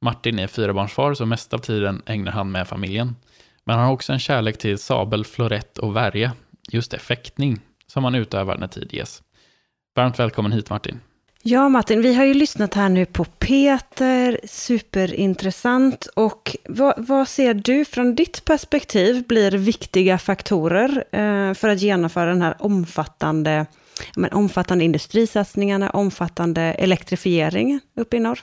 Martin 0.00 0.38
är 0.38 0.46
fyrabarnsfar 0.46 1.14
så 1.14 1.26
mest 1.26 1.54
av 1.54 1.58
tiden 1.58 2.02
ägnar 2.06 2.32
han 2.32 2.50
med 2.50 2.68
familjen. 2.68 3.16
Men 3.64 3.76
han 3.76 3.86
har 3.86 3.92
också 3.92 4.12
en 4.12 4.18
kärlek 4.18 4.58
till 4.58 4.78
sabel, 4.78 5.24
florett 5.24 5.78
och 5.78 5.96
värja, 5.96 6.32
just 6.70 6.90
det, 6.90 6.98
fäktning, 6.98 7.60
som 7.86 8.04
han 8.04 8.14
utövar 8.14 8.58
när 8.58 8.68
tid 8.68 8.88
ges. 8.92 9.22
Varmt 9.96 10.18
välkommen 10.18 10.52
hit 10.52 10.70
Martin. 10.70 11.00
Ja 11.42 11.68
Martin, 11.68 12.02
vi 12.02 12.14
har 12.14 12.24
ju 12.24 12.34
lyssnat 12.34 12.74
här 12.74 12.88
nu 12.88 13.06
på 13.06 13.24
Peter, 13.24 14.40
superintressant. 14.44 16.06
Och 16.06 16.56
vad, 16.64 16.94
vad 16.96 17.28
ser 17.28 17.54
du 17.54 17.84
från 17.84 18.14
ditt 18.14 18.44
perspektiv 18.44 19.26
blir 19.26 19.50
viktiga 19.50 20.18
faktorer 20.18 21.04
eh, 21.12 21.54
för 21.54 21.68
att 21.68 21.80
genomföra 21.80 22.26
den 22.26 22.42
här 22.42 22.56
omfattande, 22.58 23.66
men, 24.16 24.32
omfattande 24.32 24.84
industrisatsningarna, 24.84 25.90
omfattande 25.90 26.62
elektrifiering 26.62 27.80
uppe 27.96 28.16
i 28.16 28.20
norr? 28.20 28.40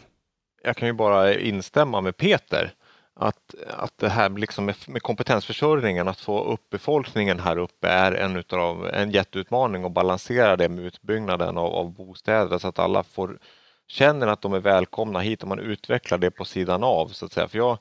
jag 0.66 0.76
kan 0.76 0.88
ju 0.88 0.94
bara 0.94 1.34
instämma 1.34 2.02
med 2.02 2.18
Peter 2.18 2.74
att, 3.16 3.56
att 3.68 3.98
det 3.98 4.10
här 4.10 4.30
liksom 4.30 4.66
med, 4.66 4.76
med 4.88 5.02
kompetensförsörjningen, 5.02 6.08
att 6.08 6.20
få 6.20 6.44
upp 6.44 6.70
befolkningen 6.70 7.40
här 7.40 7.58
uppe 7.58 7.88
är 7.88 8.12
en, 8.12 8.36
utav, 8.36 8.90
en 8.94 9.12
jätteutmaning 9.12 9.86
och 9.86 9.92
balansera 9.92 10.58
det 10.58 10.70
med 10.70 10.86
utbyggnaden 10.86 11.58
av, 11.58 11.74
av 11.74 11.94
bostäder 11.94 12.58
så 12.58 12.68
att 12.68 12.80
alla 12.80 13.04
får 13.04 13.40
känner 13.88 14.28
att 14.28 14.42
de 14.42 14.54
är 14.54 14.60
välkomna 14.60 15.20
hit 15.20 15.42
och 15.44 15.50
man 15.50 15.60
utvecklar 15.60 16.18
det 16.18 16.32
på 16.32 16.46
sidan 16.46 16.84
av 16.84 17.08
så 17.08 17.26
att 17.26 17.34
säga. 17.34 17.48
För 17.48 17.58
jag, 17.58 17.72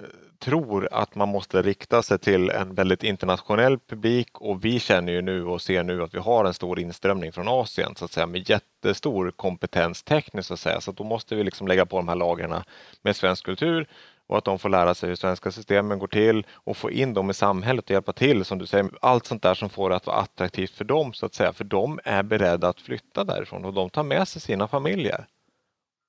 eh, 0.00 0.06
tror 0.38 0.88
att 0.92 1.14
man 1.14 1.28
måste 1.28 1.62
rikta 1.62 2.02
sig 2.02 2.18
till 2.18 2.50
en 2.50 2.74
väldigt 2.74 3.02
internationell 3.02 3.78
publik 3.78 4.40
och 4.40 4.64
vi 4.64 4.80
känner 4.80 5.12
ju 5.12 5.22
nu 5.22 5.44
och 5.44 5.62
ser 5.62 5.82
nu 5.82 6.02
att 6.02 6.14
vi 6.14 6.18
har 6.18 6.44
en 6.44 6.54
stor 6.54 6.80
inströmning 6.80 7.32
från 7.32 7.48
Asien 7.48 7.94
så 7.96 8.04
att 8.04 8.12
säga 8.12 8.26
med 8.26 8.50
jättestor 8.50 9.30
kompetens 9.30 10.02
tekniskt 10.02 10.48
så 10.48 10.54
att 10.54 10.60
säga. 10.60 10.80
Så 10.80 10.90
att 10.90 10.96
då 10.96 11.04
måste 11.04 11.34
vi 11.34 11.44
liksom 11.44 11.68
lägga 11.68 11.86
på 11.86 11.96
de 11.96 12.08
här 12.08 12.16
lagren 12.16 12.54
med 13.02 13.16
svensk 13.16 13.44
kultur 13.44 13.88
och 14.26 14.38
att 14.38 14.44
de 14.44 14.58
får 14.58 14.68
lära 14.68 14.94
sig 14.94 15.08
hur 15.08 15.16
svenska 15.16 15.50
systemen 15.50 15.98
går 15.98 16.06
till 16.06 16.46
och 16.52 16.76
få 16.76 16.90
in 16.90 17.14
dem 17.14 17.30
i 17.30 17.34
samhället 17.34 17.84
och 17.84 17.90
hjälpa 17.90 18.12
till 18.12 18.44
som 18.44 18.58
du 18.58 18.66
säger. 18.66 18.90
Allt 19.00 19.26
sånt 19.26 19.42
där 19.42 19.54
som 19.54 19.68
får 19.70 19.90
det 19.90 19.96
att 19.96 20.06
vara 20.06 20.16
attraktivt 20.16 20.70
för 20.70 20.84
dem 20.84 21.12
så 21.12 21.26
att 21.26 21.34
säga. 21.34 21.52
För 21.52 21.64
de 21.64 22.00
är 22.04 22.22
beredda 22.22 22.68
att 22.68 22.80
flytta 22.80 23.24
därifrån 23.24 23.64
och 23.64 23.74
de 23.74 23.90
tar 23.90 24.02
med 24.02 24.28
sig 24.28 24.42
sina 24.42 24.68
familjer 24.68 25.26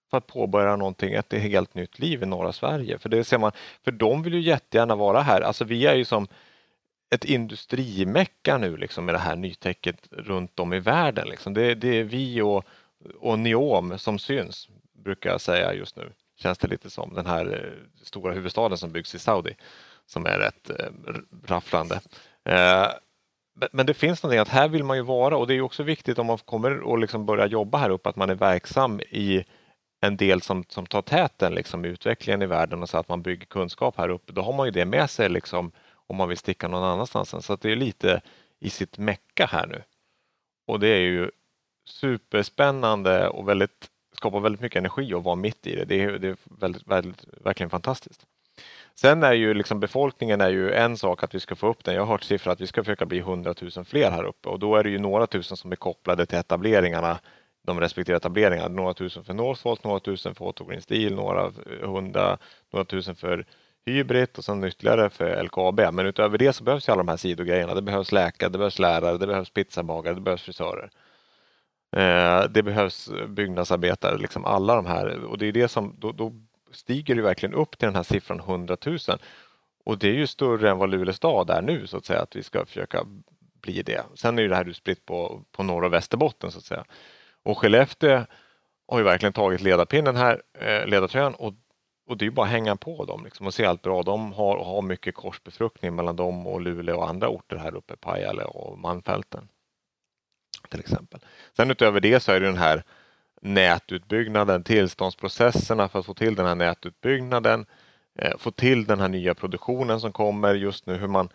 för 0.10 0.18
att 0.18 0.28
påbörja 0.28 0.76
någonting, 0.76 1.14
ett 1.14 1.34
helt 1.34 1.76
nytt 1.76 2.00
liv 2.00 2.24
i 2.24 2.26
norra 2.26 2.54
Sverige. 2.54 2.98
För 2.98 3.10
det 3.10 3.24
ser 3.24 3.38
man, 3.38 3.52
för 3.84 3.92
de 3.92 4.24
vill 4.24 4.34
ju 4.34 4.42
jättegärna 4.42 4.96
vara 4.96 5.22
här. 5.22 5.42
Alltså 5.42 5.66
vi 5.66 5.86
är 5.86 5.96
ju 5.96 6.06
som 6.06 6.28
ett 7.16 7.26
industrimecka 7.26 8.58
nu 8.58 8.78
liksom 8.78 9.06
med 9.06 9.16
det 9.16 9.20
här 9.20 9.36
nytäcket 9.36 10.08
runt 10.12 10.60
om 10.60 10.74
i 10.74 10.80
världen. 10.80 11.28
Liksom. 11.30 11.54
Det, 11.54 11.76
det, 11.76 11.88
är 11.88 12.04
vi 12.04 12.42
och, 12.42 12.66
och 13.20 13.40
Neom 13.40 13.98
som 13.98 14.20
syns, 14.20 14.70
brukar 14.94 15.30
jag 15.30 15.42
säga 15.42 15.74
just 15.74 15.96
nu. 15.96 16.12
Känns 16.38 16.58
det 16.58 16.68
lite 16.68 16.90
som 16.90 17.14
den 17.14 17.26
här 17.26 17.46
eh, 17.46 18.04
stora 18.04 18.34
huvudstaden 18.34 18.78
som 18.78 18.92
byggs 18.92 19.16
i 19.16 19.20
Saudi 19.20 19.56
som 20.06 20.26
är 20.26 20.40
rätt 20.40 20.70
eh, 20.70 20.92
rafflande. 21.46 22.02
Eh, 22.46 22.88
men 23.72 23.86
det 23.86 23.94
finns 23.94 24.24
någonting 24.24 24.40
att 24.40 24.48
här 24.48 24.68
vill 24.68 24.84
man 24.84 24.98
ju 24.98 25.04
vara 25.04 25.38
och 25.38 25.48
det 25.48 25.54
är 25.54 25.62
också 25.62 25.84
viktigt 25.84 26.20
om 26.20 26.26
man 26.26 26.38
kommer 26.38 26.80
och 26.80 26.98
liksom 26.98 27.26
börja 27.26 27.46
jobba 27.46 27.78
här 27.78 27.90
uppe 27.90 28.10
att 28.10 28.16
man 28.16 28.30
är 28.30 28.36
verksam 28.36 29.00
i 29.00 29.44
en 30.02 30.18
del 30.18 30.42
som, 30.42 30.64
som 30.68 30.86
tar 30.86 31.02
täten 31.02 31.56
liksom, 31.56 31.86
i 31.86 31.88
utvecklingen 31.88 32.42
i 32.42 32.46
världen 32.46 32.82
och 32.82 32.90
så 32.90 32.98
att 32.98 33.10
man 33.10 33.22
bygger 33.22 33.46
kunskap 33.46 33.98
här 33.98 34.10
uppe, 34.10 34.34
då 34.34 34.42
har 34.42 34.54
man 34.54 34.68
ju 34.68 34.72
det 34.72 34.86
med 34.86 35.10
sig 35.10 35.30
liksom, 35.30 35.72
om 36.08 36.16
man 36.16 36.30
vill 36.30 36.38
sticka 36.38 36.68
någon 36.68 36.84
annanstans. 36.84 37.46
Så 37.46 37.54
att 37.54 37.62
det 37.62 37.72
är 37.72 37.76
lite 37.76 38.22
i 38.60 38.70
sitt 38.70 38.98
mecka 38.98 39.46
här 39.46 39.68
nu. 39.68 39.84
Och 40.68 40.80
det 40.80 40.88
är 40.88 41.00
ju 41.00 41.32
superspännande 41.86 43.28
och 43.28 43.50
väldigt, 43.50 43.88
skapar 44.18 44.40
väldigt 44.40 44.62
mycket 44.62 44.80
energi 44.80 45.14
och 45.14 45.24
vara 45.24 45.36
mitt 45.36 45.68
i 45.68 45.76
det. 45.76 45.86
Det 45.86 46.04
är, 46.04 46.12
det 46.12 46.28
är 46.28 46.38
väldigt, 46.60 46.88
väldigt, 46.88 47.26
verkligen 47.44 47.70
fantastiskt. 47.70 48.26
Sen 48.96 49.24
är 49.24 49.34
ju 49.34 49.54
liksom 49.54 49.80
befolkningen 49.80 50.42
är 50.42 50.50
ju 50.50 50.72
en 50.72 50.98
sak 50.98 51.24
att 51.24 51.36
vi 51.36 51.40
ska 51.40 51.56
få 51.56 51.68
upp 51.68 51.84
den. 51.84 51.96
Jag 51.96 52.02
har 52.02 52.12
hört 52.12 52.24
siffror 52.24 52.52
att 52.52 52.62
vi 52.62 52.68
ska 52.68 52.84
försöka 52.84 53.06
bli 53.06 53.18
100 53.18 53.56
000 53.76 53.86
fler 53.86 54.12
här 54.12 54.24
uppe 54.24 54.50
och 54.50 54.60
då 54.60 54.76
är 54.76 54.84
det 54.84 54.90
ju 54.90 55.00
några 55.00 55.28
tusen 55.28 55.58
som 55.58 55.72
är 55.72 55.76
kopplade 55.76 56.26
till 56.26 56.38
etableringarna 56.38 57.20
de 57.68 57.80
respektive 57.80 58.18
etableringarna. 58.18 58.68
Några 58.68 58.94
tusen 58.94 59.24
för 59.24 59.34
Northvolt, 59.34 59.84
några 59.84 60.00
tusen 60.00 60.36
för 60.36 60.46
Otto 60.46 60.66
Green 60.66 60.82
Steel, 60.82 61.16
några 61.16 61.46
eh, 61.46 61.90
hundra, 61.90 62.38
några 62.74 62.86
tusen 62.86 63.16
för 63.16 63.46
Hybrid 63.86 64.30
och 64.38 64.44
sen 64.44 64.64
ytterligare 64.64 65.10
för 65.10 65.44
LKAB. 65.44 65.80
Men 65.94 66.06
utöver 66.06 66.38
det 66.38 66.54
så 66.54 66.64
behövs 66.64 66.90
ju 66.90 66.92
alla 66.92 67.04
de 67.04 67.08
här 67.08 67.18
sidogrejerna. 67.18 67.74
Det 67.74 67.82
behövs 67.82 68.12
läkare, 68.12 68.50
det 68.50 68.58
behövs 68.58 68.80
lärare, 68.80 69.18
det 69.18 69.28
behövs 69.28 69.50
pizzabagare, 69.50 70.16
det 70.16 70.22
behövs 70.22 70.42
frisörer. 70.42 70.90
Eh, 71.98 72.44
det 72.50 72.64
behövs 72.64 73.10
byggnadsarbetare, 73.28 74.18
liksom 74.18 74.46
alla 74.46 74.76
de 74.76 74.86
här. 74.86 75.24
Och 75.24 75.38
det 75.38 75.48
är 75.48 75.52
det 75.52 75.68
som, 75.68 75.96
då, 75.98 76.12
då 76.12 76.34
stiger 76.72 77.16
det 77.16 77.22
verkligen 77.22 77.56
upp 77.56 77.78
till 77.78 77.86
den 77.86 77.96
här 77.96 78.04
siffran 78.04 78.40
100 78.40 78.78
000. 78.86 78.98
Och 79.86 79.98
det 79.98 80.08
är 80.08 80.14
ju 80.14 80.28
större 80.28 80.70
än 80.70 80.78
vad 80.78 80.90
Luleå 80.90 81.14
stad 81.14 81.50
är 81.50 81.62
nu 81.62 81.88
så 81.88 81.98
att 81.98 82.06
säga, 82.06 82.22
att 82.22 82.36
vi 82.36 82.44
ska 82.44 82.66
försöka 82.66 83.06
bli 83.62 83.82
det. 83.82 84.04
Sen 84.16 84.38
är 84.38 84.44
ju 84.44 84.48
det 84.48 84.56
här 84.56 84.70
utspritt 84.70 85.06
på, 85.06 85.42
på 85.52 85.64
Norra 85.64 85.86
och 85.86 85.94
Västerbotten 85.94 86.52
så 86.52 86.58
att 86.58 86.66
säga. 86.66 86.86
Och 87.44 87.58
Skellefteå 87.58 88.26
har 88.88 88.98
ju 88.98 89.04
verkligen 89.04 89.34
tagit 89.34 89.62
ledarpinnen 89.62 90.16
här, 90.16 90.42
eh, 90.60 90.88
ledartröjan 90.88 91.36
och, 91.36 91.54
och 92.08 92.18
det 92.18 92.26
är 92.26 92.30
bara 92.30 92.46
att 92.46 92.52
hänga 92.52 92.76
på 92.76 93.06
dem 93.06 93.24
liksom, 93.24 93.48
och 93.48 93.54
se 93.54 93.66
allt 93.66 93.82
bra 93.82 94.04
de 94.04 94.34
har. 94.34 94.66
har 94.66 94.82
mycket 94.82 95.16
korsbefruktning 95.16 95.96
mellan 95.96 96.16
dem 96.16 96.48
och 96.48 96.62
Luleå 96.62 96.98
och 96.98 97.10
andra 97.10 97.30
orter 97.30 97.58
här 97.58 97.76
uppe, 97.76 97.96
Pajala 97.96 98.46
och 98.46 98.80
Malmfälten. 98.80 99.48
Till 100.70 100.80
exempel. 100.80 101.20
Sen 101.56 101.72
utöver 101.72 102.00
det 102.00 102.20
så 102.20 102.32
är 102.32 102.40
det 102.40 102.46
den 102.46 102.58
här 102.58 102.84
nätutbyggnaden, 103.42 104.64
tillståndsprocesserna 104.64 105.88
för 105.88 106.00
att 106.00 106.06
få 106.06 106.14
till 106.14 106.36
den 106.36 106.46
här 106.46 106.56
nätutbyggnaden, 106.56 107.66
eh, 108.16 108.38
få 108.38 108.52
till 108.52 108.86
den 108.86 109.00
här 109.00 109.08
nya 109.08 109.36
produktionen 109.36 110.00
som 110.00 110.12
kommer 110.12 110.54
just 110.56 110.86
nu, 110.86 110.98
hur 110.98 111.08
man 111.08 111.30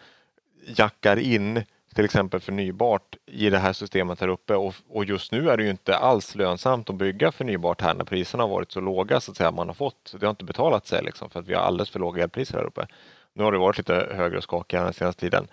jackar 0.67 1.17
in 1.19 1.63
till 1.95 2.05
exempel 2.05 2.41
förnybart 2.41 3.17
i 3.27 3.51
det 3.51 3.59
här 3.59 3.73
systemet 3.73 4.21
här 4.21 4.29
uppe 4.29 4.55
och, 4.55 4.75
och, 4.89 5.05
just 5.05 5.33
nu 5.33 5.51
är 5.51 5.57
det 5.57 5.63
ju 5.63 5.71
inte 5.71 5.97
alls 5.97 6.35
lönsamt 6.35 6.91
att 6.91 6.97
bygga 6.97 7.33
förnybart 7.33 7.81
här 7.81 7.95
när 7.95 8.05
priserna 8.05 8.43
har 8.43 8.49
varit 8.49 8.73
så 8.73 8.81
låga 8.81 9.21
så 9.21 9.31
att 9.31 9.37
säga. 9.37 9.51
Man 9.51 9.67
har 9.67 9.75
fått, 9.75 10.15
det 10.21 10.27
har 10.27 10.31
inte 10.31 10.45
betalat 10.45 10.87
sig 10.87 11.03
liksom 11.03 11.31
för 11.31 11.41
att 11.41 11.47
vi 11.47 11.55
har 11.55 11.63
alldeles 11.63 11.91
för 11.91 12.01
låga 12.01 12.23
elpriser 12.23 12.59
här 12.59 12.65
uppe. 12.65 12.87
Nu 13.33 13.45
har 13.45 13.53
det 13.53 13.59
varit 13.59 13.79
lite 13.79 14.13
högre 14.15 14.37
och 14.37 14.43
skakigare 14.43 14.85
den 14.85 14.93
senaste 14.93 15.21
tiden. 15.21 15.49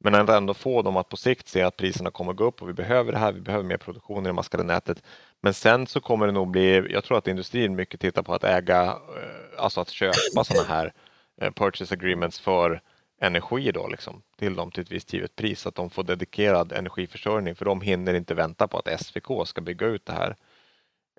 Men 0.00 0.28
ändå 0.28 0.54
få 0.54 0.82
dem 0.82 0.96
att 0.96 1.08
på 1.08 1.16
sikt 1.16 1.48
se 1.48 1.62
att 1.62 1.76
priserna 1.76 2.10
kommer 2.10 2.32
gå 2.32 2.44
upp 2.44 2.62
och 2.62 2.68
vi 2.68 2.72
behöver 2.72 3.12
det 3.12 3.18
här, 3.18 3.32
vi 3.32 3.40
behöver 3.40 3.64
mer 3.64 3.76
produktion 3.76 4.24
i 4.24 4.28
det 4.28 4.32
maskade 4.32 4.62
nätet. 4.62 5.02
Men 5.40 5.54
sen 5.54 5.86
så 5.86 6.00
kommer 6.00 6.26
det 6.26 6.32
nog 6.32 6.50
bli, 6.50 6.92
jag 6.92 7.04
tror 7.04 7.18
att 7.18 7.28
industrin 7.28 7.76
mycket 7.76 8.00
tittar 8.00 8.22
på 8.22 8.34
att 8.34 8.44
äga, 8.44 8.82
eh, 8.82 9.62
alltså 9.62 9.80
att 9.80 9.90
köpa 9.90 10.44
sådana 10.44 10.68
här 10.68 10.92
eh, 11.40 11.50
purchase 11.50 11.94
agreements 11.94 12.40
för 12.40 12.82
energi 13.20 13.72
då 13.72 13.88
liksom, 13.88 14.22
till 14.38 14.54
dem 14.54 14.70
till 14.70 14.82
ett 14.82 14.92
visst 14.92 15.12
givet 15.12 15.36
pris, 15.36 15.60
så 15.60 15.68
att 15.68 15.74
de 15.74 15.90
får 15.90 16.04
dedikerad 16.04 16.72
energiförsörjning 16.72 17.54
för 17.54 17.64
de 17.64 17.80
hinner 17.80 18.14
inte 18.14 18.34
vänta 18.34 18.68
på 18.68 18.78
att 18.78 19.00
SVK 19.00 19.46
ska 19.46 19.60
bygga 19.60 19.86
ut 19.86 20.06
det 20.06 20.12
här 20.12 20.36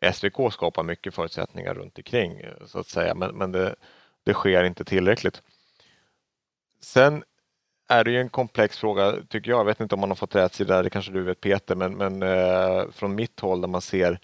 SVK 0.02 0.54
skapar 0.54 0.84
mycket 0.84 1.16
förutsättningar 1.16 1.74
runt 1.74 1.98
omkring 1.98 2.42
så 2.66 2.80
att 2.80 2.88
säga, 2.88 3.16
men, 3.16 3.36
men 3.36 3.52
det, 3.52 3.76
det 4.26 4.34
sker 4.34 4.64
inte 4.64 4.84
tillräckligt. 4.84 5.42
Sen 6.82 7.24
är 7.90 8.04
det 8.04 8.12
ju 8.12 8.20
en 8.20 8.30
komplex 8.30 8.78
fråga 8.78 9.16
tycker 9.30 9.52
jag. 9.52 9.60
Jag 9.60 9.66
vet 9.66 9.80
inte 9.80 9.96
om 9.96 10.02
man 10.02 10.10
har 10.10 10.16
fått 10.16 10.36
rätt 10.36 10.54
sida, 10.54 10.84
det 10.84 10.90
kanske 10.90 11.12
du 11.12 11.24
vet 11.24 11.42
Peter, 11.42 11.76
men, 11.76 11.94
men 11.94 12.24
eh, 12.24 12.84
från 12.92 13.16
mitt 13.16 13.40
håll 13.40 13.62
där 13.62 13.68
man 13.68 13.82
ser 13.82 14.20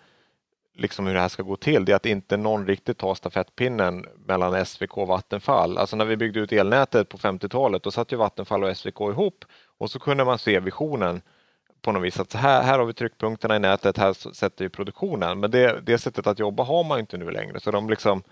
liksom 0.78 1.08
hur 1.08 1.14
det 1.14 1.20
här 1.20 1.30
ska 1.30 1.44
gå 1.44 1.56
till, 1.56 1.86
det 1.86 1.92
är 1.92 1.96
att 1.96 2.06
inte 2.06 2.38
någon 2.38 2.68
riktigt 2.68 2.98
tar 2.98 3.16
stafettpinnen 3.16 4.06
mellan 4.26 4.66
SVK 4.66 4.98
och 4.98 5.08
Vattenfall. 5.08 5.78
Alltså 5.78 5.96
när 5.96 6.06
vi 6.06 6.18
byggde 6.18 6.40
ut 6.40 6.52
elnätet 6.52 7.10
på 7.10 7.18
50-talet, 7.18 7.84
då 7.84 7.92
satt 7.92 8.12
ju 8.12 8.16
Vattenfall 8.16 8.64
och 8.64 8.78
SVK 8.78 9.02
ihop 9.02 9.46
och 9.78 9.92
så 9.92 10.00
kunde 10.00 10.26
man 10.26 10.40
se 10.40 10.60
visionen 10.60 11.22
på 11.82 11.92
något 11.92 12.04
vis 12.04 12.20
att 12.20 12.32
så 12.32 12.38
här, 12.38 12.64
här 12.64 12.80
har 12.80 12.86
vi 12.86 12.94
tryckpunkterna 12.94 13.56
i 13.56 13.60
nätet, 13.60 13.98
här 13.98 14.34
sätter 14.34 14.66
vi 14.66 14.70
produktionen. 14.70 15.40
Men 15.40 15.52
det, 15.52 15.82
det 15.82 15.98
sättet 15.98 16.28
att 16.28 16.40
jobba 16.40 16.64
har 16.64 16.84
man 16.84 17.00
inte 17.00 17.18
nu 17.18 17.32
längre. 17.32 17.60
Så 17.60 17.72
de 17.72 17.90
liksom, 17.90 18.24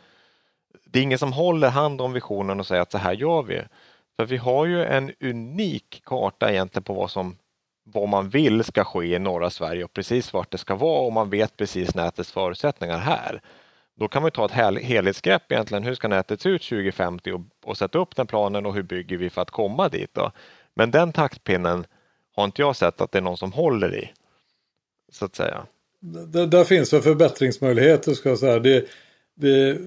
det 0.85 0.99
är 0.99 1.03
ingen 1.03 1.19
som 1.19 1.33
håller 1.33 1.69
hand 1.69 2.01
om 2.01 2.13
visionen 2.13 2.59
och 2.59 2.67
säger 2.67 2.81
att 2.81 2.91
så 2.91 2.97
här 2.97 3.13
gör 3.13 3.43
vi. 3.43 3.61
För 4.17 4.25
vi 4.25 4.37
har 4.37 4.65
ju 4.65 4.83
en 4.83 5.11
unik 5.19 6.01
karta 6.05 6.51
egentligen 6.51 6.83
på 6.83 6.93
vad 6.93 7.11
som 7.11 7.37
vad 7.83 8.09
man 8.09 8.29
vill 8.29 8.63
ska 8.63 8.83
ske 8.83 9.15
i 9.15 9.19
norra 9.19 9.49
Sverige 9.49 9.83
och 9.83 9.93
precis 9.93 10.33
vart 10.33 10.51
det 10.51 10.57
ska 10.57 10.75
vara 10.75 11.01
och 11.01 11.13
man 11.13 11.29
vet 11.29 11.57
precis 11.57 11.95
nätets 11.95 12.31
förutsättningar 12.31 12.97
här. 12.97 13.41
Då 13.95 14.07
kan 14.07 14.21
man 14.21 14.31
ta 14.31 14.45
ett 14.45 14.81
helhetsgrepp 14.81 15.51
egentligen. 15.51 15.83
Hur 15.83 15.95
ska 15.95 16.07
nätet 16.07 16.41
se 16.41 16.49
ut 16.49 16.61
2050 16.61 17.31
och, 17.31 17.41
och 17.63 17.77
sätta 17.77 17.99
upp 17.99 18.15
den 18.15 18.27
planen 18.27 18.65
och 18.65 18.73
hur 18.73 18.83
bygger 18.83 19.17
vi 19.17 19.29
för 19.29 19.41
att 19.41 19.51
komma 19.51 19.89
dit? 19.89 20.13
Då? 20.13 20.31
Men 20.73 20.91
den 20.91 21.11
taktpinnen 21.11 21.85
har 22.35 22.45
inte 22.45 22.61
jag 22.61 22.75
sett 22.75 23.01
att 23.01 23.11
det 23.11 23.17
är 23.17 23.21
någon 23.21 23.37
som 23.37 23.51
håller 23.51 23.95
i. 23.95 24.11
Så 25.11 25.25
att 25.25 25.35
säga. 25.35 25.65
Där, 25.99 26.47
där 26.47 26.63
finns 26.63 26.89
det 26.89 27.01
förbättringsmöjligheter 27.01 28.13
ska 28.13 28.29
jag 28.29 28.39
säga. 28.39 28.59
Det, 28.59 28.85
det, 29.35 29.77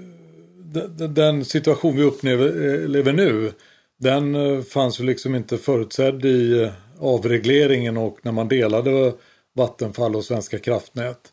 den 1.08 1.44
situation 1.44 1.96
vi 1.96 2.02
upplever 2.02 3.08
eh, 3.08 3.14
nu 3.14 3.52
den 3.98 4.34
eh, 4.34 4.62
fanns 4.62 5.00
ju 5.00 5.04
liksom 5.04 5.34
inte 5.34 5.58
förutsedd 5.58 6.24
i 6.24 6.62
eh, 6.62 6.72
avregleringen 6.98 7.96
och 7.96 8.18
när 8.22 8.32
man 8.32 8.48
delade 8.48 9.12
Vattenfall 9.54 10.16
och 10.16 10.24
Svenska 10.24 10.58
kraftnät. 10.58 11.32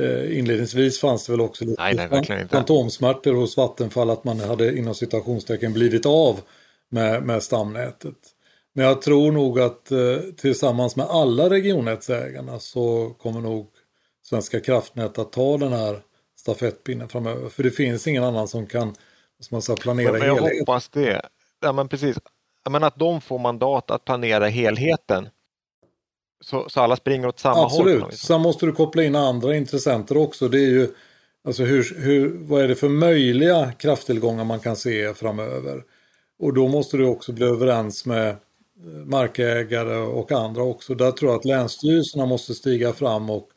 Eh, 0.00 0.38
inledningsvis 0.38 1.00
fanns 1.00 1.26
det 1.26 1.32
väl 1.32 1.40
också 1.40 1.64
lite 1.64 2.48
fantomsmärtor 2.50 3.34
hos 3.34 3.56
Vattenfall 3.56 4.10
att 4.10 4.24
man 4.24 4.40
hade 4.40 4.78
inom 4.78 4.94
citationstecken 4.94 5.72
blivit 5.72 6.06
av 6.06 6.40
med, 6.90 7.22
med 7.22 7.42
stamnätet. 7.42 8.16
Men 8.74 8.84
jag 8.84 9.02
tror 9.02 9.32
nog 9.32 9.60
att 9.60 9.90
eh, 9.90 10.18
tillsammans 10.36 10.96
med 10.96 11.06
alla 11.06 11.50
regionnätsägarna 11.50 12.58
så 12.58 13.14
kommer 13.18 13.40
nog 13.40 13.68
Svenska 14.22 14.60
kraftnät 14.60 15.18
att 15.18 15.32
ta 15.32 15.58
den 15.58 15.72
här 15.72 16.00
stafettpinnen 16.36 17.08
framöver. 17.08 17.48
För 17.48 17.62
det 17.62 17.70
finns 17.70 18.06
ingen 18.06 18.24
annan 18.24 18.48
som 18.48 18.66
kan 18.66 18.94
som 19.40 19.54
man 19.54 19.62
ska 19.62 19.76
planera 19.76 20.12
men, 20.12 20.20
men 20.20 20.28
jag 20.28 20.58
hoppas 20.58 20.88
det. 20.88 21.22
Ja, 21.62 21.72
men 21.72 21.88
precis. 21.88 22.18
Men 22.70 22.84
att 22.84 22.98
de 22.98 23.20
får 23.20 23.38
mandat 23.38 23.90
att 23.90 24.04
planera 24.04 24.46
helheten. 24.46 25.28
Så, 26.40 26.68
så 26.68 26.80
alla 26.80 26.96
springer 26.96 27.26
åt 27.26 27.38
samma 27.38 27.64
Absolut. 27.64 27.86
håll. 27.86 28.02
Absolut. 28.02 28.18
Sen 28.18 28.40
måste 28.40 28.66
du 28.66 28.72
koppla 28.72 29.02
in 29.02 29.16
andra 29.16 29.56
intressenter 29.56 30.16
också. 30.16 30.48
Det 30.48 30.58
är 30.58 30.70
ju 30.70 30.94
alltså 31.44 31.64
hur, 31.64 31.96
hur, 32.00 32.46
vad 32.48 32.62
är 32.62 32.68
det 32.68 32.74
för 32.74 32.88
möjliga 32.88 33.72
krafttillgångar 33.72 34.44
man 34.44 34.60
kan 34.60 34.76
se 34.76 35.14
framöver. 35.14 35.82
Och 36.38 36.54
då 36.54 36.68
måste 36.68 36.96
du 36.96 37.06
också 37.06 37.32
bli 37.32 37.46
överens 37.46 38.06
med 38.06 38.36
markägare 39.04 39.96
och 39.96 40.32
andra 40.32 40.62
också. 40.62 40.94
Där 40.94 41.10
tror 41.10 41.30
jag 41.30 41.38
att 41.38 41.44
länsstyrelserna 41.44 42.26
måste 42.26 42.54
stiga 42.54 42.92
fram 42.92 43.30
och 43.30 43.48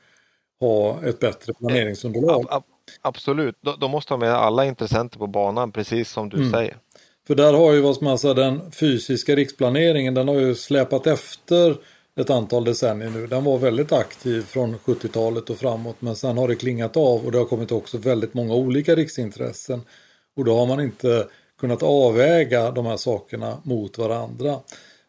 ha 0.60 1.04
ett 1.04 1.20
bättre 1.20 1.54
planeringsunderlag. 1.54 2.46
Ab 2.50 2.64
absolut, 3.02 3.56
de 3.80 3.92
måste 3.92 4.14
ha 4.14 4.18
med 4.20 4.34
alla 4.34 4.66
intressenter 4.66 5.20
på 5.20 5.28
banan 5.28 5.72
precis 5.72 6.10
som 6.10 6.30
du 6.30 6.38
mm. 6.38 6.52
säger. 6.52 6.78
För 7.28 7.36
där 7.36 7.54
har 7.54 7.74
ju 7.74 7.82
vad 7.82 7.96
som 7.96 8.08
alltså 8.08 8.34
den 8.34 8.72
fysiska 8.72 9.36
riksplaneringen, 9.36 10.14
den 10.14 10.28
har 10.28 10.36
ju 10.36 10.56
släpat 10.56 11.08
efter 11.08 11.78
ett 12.20 12.30
antal 12.30 12.64
decennier 12.64 13.10
nu. 13.10 13.28
Den 13.28 13.44
var 13.44 13.58
väldigt 13.58 13.92
aktiv 13.92 14.42
från 14.42 14.76
70-talet 14.76 15.50
och 15.50 15.58
framåt 15.58 15.96
men 16.00 16.16
sen 16.16 16.38
har 16.38 16.48
det 16.48 16.56
klingat 16.56 16.98
av 16.98 17.26
och 17.26 17.32
det 17.32 17.38
har 17.38 17.46
kommit 17.46 17.72
också 17.72 17.98
väldigt 17.98 18.34
många 18.34 18.54
olika 18.54 18.96
riksintressen. 18.96 19.82
Och 20.36 20.46
då 20.46 20.58
har 20.58 20.66
man 20.66 20.82
inte 20.82 21.28
kunnat 21.60 21.84
avväga 21.84 22.72
de 22.72 22.86
här 22.86 22.98
sakerna 22.98 23.58
mot 23.64 23.98
varandra. 23.98 24.60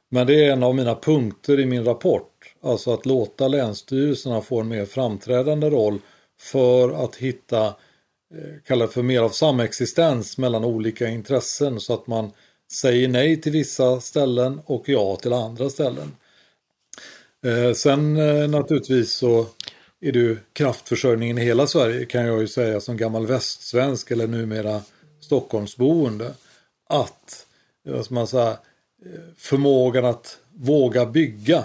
Men 0.08 0.26
det 0.26 0.44
är 0.44 0.52
en 0.52 0.62
av 0.62 0.74
mina 0.74 0.94
punkter 0.94 1.60
i 1.60 1.66
min 1.66 1.84
rapport. 1.84 2.54
Alltså 2.62 2.94
att 2.94 3.06
låta 3.06 3.48
länsstyrelserna 3.48 4.40
få 4.40 4.60
en 4.60 4.68
mer 4.68 4.84
framträdande 4.84 5.70
roll 5.70 5.98
för 6.40 7.04
att 7.04 7.16
hitta, 7.16 7.74
Eh, 8.36 8.62
kallar 8.66 8.86
för 8.86 9.02
mer 9.02 9.20
av 9.20 9.30
samexistens 9.30 10.38
mellan 10.38 10.64
olika 10.64 11.08
intressen 11.08 11.80
så 11.80 11.94
att 11.94 12.06
man 12.06 12.30
säger 12.72 13.08
nej 13.08 13.40
till 13.40 13.52
vissa 13.52 14.00
ställen 14.00 14.60
och 14.64 14.88
ja 14.88 15.16
till 15.16 15.32
andra 15.32 15.70
ställen. 15.70 16.16
Eh, 17.46 17.72
sen 17.72 18.16
eh, 18.16 18.48
naturligtvis 18.48 19.12
så 19.12 19.46
är 20.00 20.12
det 20.12 20.18
ju 20.18 20.38
kraftförsörjningen 20.52 21.38
i 21.38 21.44
hela 21.44 21.66
Sverige 21.66 22.04
kan 22.04 22.24
jag 22.24 22.40
ju 22.40 22.48
säga 22.48 22.80
som 22.80 22.96
gammal 22.96 23.26
västsvensk 23.26 24.10
eller 24.10 24.26
numera 24.26 24.82
Stockholmsboende. 25.20 26.34
Att, 26.88 27.46
vad 27.84 28.04
ska 28.04 28.14
man 28.14 28.26
säga, 28.26 28.58
förmågan 29.36 30.04
att 30.04 30.38
våga 30.54 31.06
bygga 31.06 31.64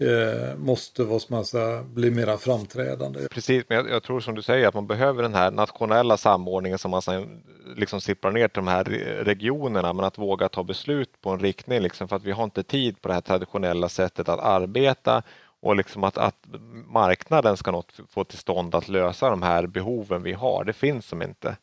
eh, 0.00 0.56
måste 0.56 1.04
vad 1.04 1.22
man 1.28 1.44
säga, 1.44 1.82
bli 1.82 2.10
mera 2.10 2.36
framträdande. 2.36 3.28
Precis, 3.30 3.64
men 3.68 3.78
jag, 3.78 3.90
jag, 3.90 4.02
tror 4.02 4.20
som 4.20 4.34
du 4.34 4.42
säger 4.42 4.68
att 4.68 4.74
man 4.74 4.86
behöver 4.86 5.22
den 5.22 5.34
här 5.34 5.50
nationella 5.50 6.16
samordningen 6.16 6.78
som 6.78 6.90
man 6.90 7.02
sen 7.02 7.42
liksom 7.76 8.00
sipprar 8.00 8.32
ner 8.32 8.48
till 8.48 8.64
de 8.64 8.68
här 8.68 8.84
regionerna, 9.24 9.92
men 9.92 10.04
att 10.04 10.18
våga 10.18 10.48
ta 10.48 10.62
beslut 10.62 11.20
på 11.20 11.30
en 11.30 11.38
riktning 11.38 11.80
liksom, 11.80 12.08
för 12.08 12.16
att 12.16 12.24
vi 12.24 12.32
har 12.32 12.44
inte 12.44 12.62
tid 12.62 13.02
på 13.02 13.08
det 13.08 13.14
här 13.14 13.20
traditionella 13.20 13.88
sättet 13.88 14.28
att 14.28 14.40
arbeta 14.40 15.22
och 15.60 15.76
liksom 15.76 16.04
att, 16.04 16.18
att 16.18 16.46
marknaden 16.86 17.56
ska 17.56 17.70
något 17.70 18.00
få 18.10 18.24
till 18.24 18.38
stånd 18.38 18.74
att 18.74 18.88
lösa 18.88 19.30
de 19.30 19.42
här 19.42 19.66
behoven 19.66 20.22
vi 20.22 20.32
har. 20.32 20.64
Det 20.64 20.72
finns 20.72 21.06
som 21.06 21.22
inte. 21.22 21.56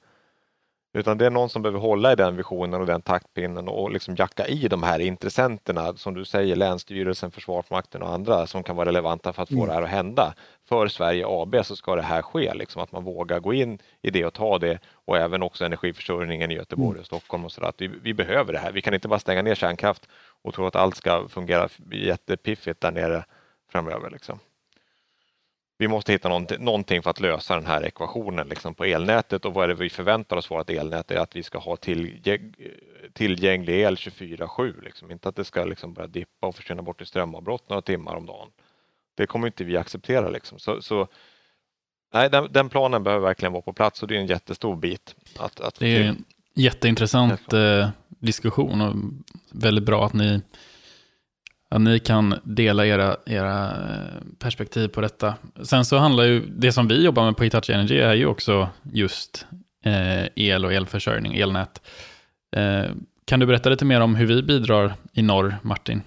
Utan 0.96 1.18
det 1.18 1.26
är 1.26 1.30
någon 1.30 1.50
som 1.50 1.62
behöver 1.62 1.80
hålla 1.80 2.12
i 2.12 2.16
den 2.16 2.36
visionen 2.36 2.82
och 2.82 2.88
den 2.88 3.02
taktpinnen 3.02 3.68
och 3.68 3.92
liksom 3.92 4.16
jacka 4.16 4.48
i 4.48 4.68
de 4.68 4.84
här 4.84 5.00
intressenterna, 5.00 5.94
som 5.96 6.14
du 6.14 6.26
säger, 6.26 6.56
Länsstyrelsen, 6.56 7.32
Försvarsmakten 7.32 8.02
och 8.02 8.10
andra 8.10 8.48
som 8.48 8.64
kan 8.64 8.76
vara 8.76 8.88
relevanta 8.88 9.34
för 9.34 9.44
att 9.44 9.50
få 9.50 9.56
mm. 9.56 9.68
det 9.68 9.74
här 9.74 9.82
att 9.82 9.90
hända. 9.90 10.34
För 10.70 10.88
Sverige 10.88 11.26
AB 11.28 11.56
så 11.64 11.76
ska 11.76 11.96
det 11.96 12.02
här 12.02 12.22
ske, 12.22 12.54
liksom 12.54 12.82
att 12.82 12.92
man 12.92 13.04
vågar 13.04 13.40
gå 13.40 13.54
in 13.54 13.80
i 14.02 14.10
det 14.10 14.26
och 14.26 14.34
ta 14.34 14.58
det 14.58 14.80
och 15.06 15.18
även 15.18 15.44
också 15.44 15.66
energiförsörjningen 15.66 16.52
i 16.52 16.56
Göteborg 16.56 16.90
mm. 16.90 17.00
och 17.00 17.06
Stockholm 17.06 17.46
och 17.46 17.52
så 17.52 17.66
att 17.66 17.82
vi, 17.82 17.88
vi, 17.88 18.14
behöver 18.14 18.54
det 18.54 18.60
här. 18.60 18.72
Vi 18.72 18.82
kan 18.82 18.94
inte 18.94 19.08
bara 19.08 19.20
stänga 19.20 19.42
ner 19.42 19.56
kärnkraft 19.56 20.10
och 20.42 20.54
tro 20.54 20.66
att 20.66 20.76
allt 20.76 20.96
ska 20.96 21.28
fungera 21.28 21.70
jättepiffigt 21.92 22.82
där 22.82 22.92
nere 22.92 23.26
framöver. 23.72 24.10
Liksom 24.10 24.40
vi 25.78 25.88
måste 25.88 26.12
hitta 26.12 26.30
någonting 26.60 27.04
för 27.04 27.10
att 27.10 27.20
lösa 27.20 27.56
den 27.56 27.66
här 27.66 27.86
ekvationen 27.86 28.48
liksom 28.48 28.76
på 28.76 28.86
elnätet 28.86 29.46
och 29.46 29.54
vad 29.54 29.64
är 29.64 29.68
det 29.68 29.74
vi 29.74 29.90
förväntar 29.90 30.38
oss 30.38 30.52
vårt 30.52 30.70
elnät 30.70 31.12
är 31.12 31.18
att 31.18 31.36
vi 31.36 31.44
ska 31.44 31.58
ha 31.58 31.78
tillgänglig 33.14 33.82
el 33.82 33.96
24-7. 33.96 34.84
Liksom. 34.84 35.12
Inte 35.12 35.30
att 35.30 35.36
det 35.36 35.46
ska 35.46 35.66
liksom 35.66 35.94
börja 35.94 36.08
dippa 36.08 36.48
och 36.48 36.56
försvinna 36.56 36.82
bort 36.82 37.02
i 37.02 37.06
strömavbrott 37.06 37.70
några 37.70 37.82
timmar 37.82 38.16
om 38.16 38.26
dagen. 38.26 38.48
Det 39.16 39.28
kommer 39.28 39.48
inte 39.48 39.64
vi 39.64 39.78
acceptera. 39.78 40.30
Liksom. 40.30 40.60
Så, 40.60 40.82
så 40.82 41.08
nej, 42.14 42.30
den, 42.30 42.48
den, 42.52 42.70
planen 42.70 43.04
behöver 43.04 43.28
verkligen 43.28 43.54
vara 43.54 43.62
på 43.62 43.74
plats 43.74 44.02
och 44.02 44.08
det 44.08 44.16
är 44.16 44.20
en 44.20 44.28
jättestor 44.28 44.76
bit. 44.76 45.16
Att, 45.40 45.60
att 45.60 45.80
det 45.80 45.88
är 45.88 46.04
en 46.04 46.26
jätteintressant 46.54 47.54
eh, 47.54 47.90
diskussion 48.08 48.82
och 48.82 48.96
väldigt 49.52 49.84
bra 49.84 50.06
att 50.06 50.14
ni 50.14 50.42
att 51.76 51.82
ni 51.82 52.00
kan 52.00 52.36
dela 52.44 52.86
era, 52.86 53.18
era 53.26 53.66
eh, 53.66 54.22
perspektiv 54.40 54.88
på 54.88 55.02
detta. 55.02 55.36
Sen 55.64 55.86
så 55.86 55.98
handlar 55.98 56.24
ju, 56.24 56.46
det 56.46 56.72
som 56.72 56.88
vi 56.88 57.04
jobbar 57.04 57.26
med 57.26 57.38
på 57.38 57.44
Hitachi 57.44 57.74
Energy 57.74 57.98
är 57.98 58.14
ju 58.14 58.26
också 58.26 58.70
just 58.84 59.48
eh, 59.86 60.26
el 60.36 60.66
och 60.66 60.74
elförsörjning, 60.74 61.36
elnät. 61.36 61.82
Eh, 62.56 62.86
kan 63.26 63.40
du 63.40 63.46
berätta 63.46 63.70
lite 63.70 63.86
mer 63.86 64.02
om 64.02 64.16
hur 64.16 64.26
vi 64.26 64.44
bidrar 64.44 64.94
i 65.14 65.22
norr, 65.22 65.56
Martin? 65.62 66.02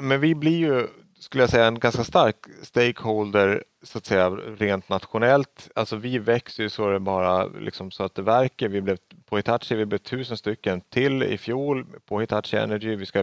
Men 0.00 0.20
vi 0.20 0.34
blir 0.34 0.58
ju, 0.58 0.86
skulle 1.20 1.42
jag 1.42 1.50
säga, 1.50 1.66
en 1.66 1.78
ganska 1.78 2.04
stark 2.04 2.36
stakeholder 2.62 3.64
så 3.82 3.98
att 3.98 4.06
säga 4.06 4.30
rent 4.30 4.88
nationellt. 4.88 5.70
Alltså 5.74 5.96
vi 5.96 6.18
växer 6.18 6.62
ju 6.62 6.68
så 6.68 6.90
det 6.90 7.00
bara 7.00 7.44
liksom 7.46 7.90
så 7.90 8.04
att 8.04 8.14
det 8.14 8.22
verkar. 8.22 8.68
Vi 8.68 8.80
blev 8.80 8.98
på 9.26 9.36
Hitachi, 9.36 9.74
vi 9.74 9.86
blev 9.86 9.98
tusen 9.98 10.36
stycken 10.36 10.80
till 10.80 11.22
i 11.22 11.38
fjol 11.38 11.86
på 12.06 12.20
Hitachi 12.20 12.56
Energy. 12.56 12.96
Vi 12.96 13.06
ska 13.06 13.22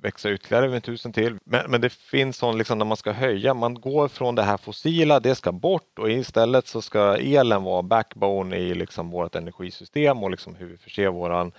växa 0.00 0.32
ytterligare 0.32 0.68
med 0.68 0.82
tusen 0.82 1.12
till. 1.12 1.38
Men, 1.44 1.70
men 1.70 1.80
det 1.80 1.92
finns 1.92 2.36
sån 2.36 2.58
liksom 2.58 2.78
när 2.78 2.84
man 2.84 2.96
ska 2.96 3.12
höja, 3.12 3.54
man 3.54 3.74
går 3.74 4.08
från 4.08 4.34
det 4.34 4.42
här 4.42 4.56
fossila, 4.56 5.20
det 5.20 5.34
ska 5.34 5.52
bort 5.52 5.98
och 5.98 6.10
istället 6.10 6.66
så 6.66 6.82
ska 6.82 7.16
elen 7.16 7.62
vara 7.62 7.82
backbone 7.82 8.56
i 8.56 8.74
liksom 8.74 9.10
vårt 9.10 9.34
energisystem 9.34 10.22
och 10.22 10.30
liksom 10.30 10.54
hur 10.54 10.66
vi 10.66 10.76
förser 10.76 11.08
våran 11.08 11.52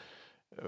eh, 0.58 0.64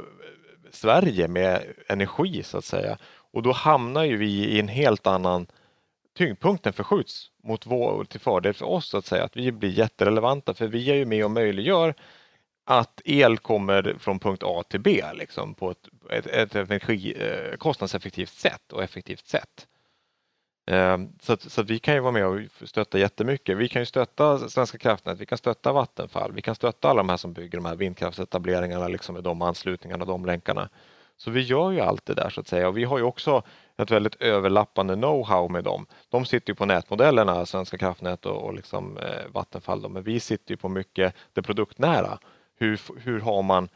Sverige 0.72 1.28
med 1.28 1.64
energi 1.88 2.44
så 2.44 2.58
att 2.58 2.66
säga. 2.66 2.98
Och 3.32 3.44
då 3.44 3.52
hamnar 3.52 4.04
ju 4.04 4.18
vi 4.18 4.46
i 4.46 4.60
en 4.60 4.68
helt 4.68 5.08
annan 5.08 5.48
tyngdpunkten 6.16 6.74
förskjuts 6.74 7.32
mot 7.44 7.66
vår, 7.66 8.06
till 8.06 8.20
fördel 8.20 8.54
för 8.54 8.66
oss 8.66 8.90
så 8.90 8.98
att 8.98 9.06
säga, 9.06 9.24
att 9.24 9.38
vi 9.38 9.52
blir 9.52 9.70
jätterelevanta 9.70 10.54
för 10.54 10.68
vi 10.68 10.90
är 10.92 10.96
ju 10.96 11.06
med 11.06 11.26
och 11.26 11.32
möjliggör 11.32 11.96
att 12.66 13.02
el 13.06 13.38
kommer 13.38 13.96
från 14.00 14.20
punkt 14.20 14.44
A 14.46 14.64
till 14.70 14.80
B 14.80 15.04
liksom, 15.14 15.54
på 15.54 15.72
ett, 15.72 15.88
ett, 16.12 16.28
ett 16.28 16.56
energi, 16.56 17.14
eh, 17.20 17.58
kostnadseffektivt 17.58 18.34
sätt 18.34 18.74
och 18.74 18.84
effektivt 18.84 19.28
sätt. 19.28 19.68
Eh, 20.68 20.98
så, 21.22 21.34
att, 21.34 21.42
så 21.42 21.62
att 21.62 21.70
vi 21.70 21.80
kan 21.80 21.94
ju 21.94 22.00
vara 22.00 22.12
med 22.12 22.26
och 22.26 22.40
stötta 22.64 23.00
jättemycket. 23.00 23.58
Vi 23.58 23.68
kan 23.68 23.82
ju 23.82 23.86
stötta 23.86 24.50
Svenska 24.50 24.78
kraftnät, 24.78 25.20
vi 25.20 25.26
kan 25.26 25.38
stötta 25.38 25.74
Vattenfall, 25.74 26.32
vi 26.32 26.42
kan 26.42 26.56
stötta 26.56 26.90
alla 26.90 26.98
de 26.98 27.10
här 27.10 27.18
som 27.18 27.34
bygger 27.34 27.58
de 27.58 27.66
här 27.66 27.76
vindkraftsetableringarna 27.76 28.88
liksom 28.88 29.16
med 29.16 29.24
de 29.24 29.42
anslutningarna 29.42 30.04
och 30.04 30.08
de 30.08 30.26
länkarna. 30.26 30.70
Så 31.18 31.32
vi 31.32 31.42
gör 31.42 31.72
ju 31.72 31.80
allt 31.80 32.06
det 32.06 32.14
där 32.14 32.30
så 32.30 32.42
att 32.42 32.48
säga 32.48 32.68
och 32.68 32.78
vi 32.78 32.84
har 32.84 32.98
ju 32.98 33.04
också 33.04 33.44
ett 33.78 33.92
väldigt 33.92 34.22
överlappande 34.22 34.96
know-how 34.96 35.50
med 35.50 35.64
dem. 35.64 35.86
De 36.10 36.26
sitter 36.26 36.52
ju 36.52 36.56
på 36.56 36.66
nätmodellerna, 36.66 37.46
Svenska 37.46 37.78
kraftnät 37.78 38.26
och, 38.26 38.44
och 38.44 38.54
liksom, 38.54 38.98
eh, 38.98 39.32
Vattenfall, 39.34 39.82
då, 39.82 39.90
men 39.90 40.04
vi 40.04 40.20
sitter 40.20 40.52
ju 40.52 40.58
på 40.58 40.70
mycket 40.70 41.16
det 41.34 41.42
produktnära. 41.42 42.20
Hur, 42.58 42.82
hur 43.00 43.20
har 43.20 43.44
man, 43.44 43.70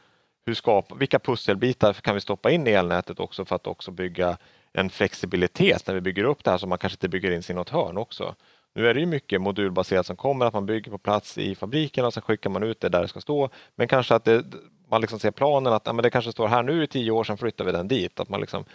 hur 0.45 0.54
skapa, 0.54 0.95
vilka 0.95 1.19
pusselbitar 1.19 1.93
kan 1.93 2.15
vi 2.15 2.21
stoppa 2.21 2.52
in 2.52 2.67
i 2.67 2.71
elnätet 2.71 3.19
också 3.19 3.45
för 3.45 3.56
att 3.56 3.67
också 3.67 3.91
bygga 3.91 4.38
en 4.73 4.89
flexibilitet 4.89 5.88
när 5.88 5.93
vi 5.93 6.02
bygger 6.02 6.23
upp 6.23 6.43
det 6.43 6.52
här 6.52 6.58
så 6.58 6.67
man 6.67 6.78
kanske 6.78 6.95
inte 6.95 7.10
bygger 7.10 7.32
in 7.32 7.43
sig 7.43 7.54
i 7.54 7.56
något 7.56 7.69
hörn 7.69 7.97
också. 7.97 8.36
Nu 8.75 8.88
är 8.88 8.93
det 8.93 8.99
ju 8.99 9.06
mycket 9.06 9.41
modulbaserat 9.41 10.06
som 10.06 10.15
kommer, 10.15 10.45
att 10.45 10.54
man 10.54 10.65
bygger 10.65 10.91
på 10.91 10.97
plats 10.97 11.38
i 11.38 11.56
fabriken 11.56 12.06
och 12.06 12.13
sen 12.13 12.23
skickar 12.23 12.49
man 12.49 12.63
ut 12.63 12.80
det 12.80 12.89
där 12.89 13.02
det 13.02 13.08
ska 13.08 13.21
stå. 13.21 13.49
Men 13.75 13.88
kanske 13.88 14.15
att 14.15 14.25
det, 14.25 14.43
man 14.91 15.02
liksom 15.02 15.19
ser 15.19 15.32
planen 15.32 15.73
att 15.73 15.86
ja, 15.86 15.93
men 15.93 16.04
det 16.04 16.10
kanske 16.10 16.32
står 16.32 16.47
här 16.47 16.63
nu 16.63 16.84
i 16.84 16.88
tio 16.88 17.12
år, 17.12 17.23
sen 17.23 17.38
flyttar 17.38 17.65
vi 17.65 17.71
den 17.71 17.88
dit. 17.88 18.19
Att 18.19 18.30
man 18.30 18.41
liksom 18.41 18.65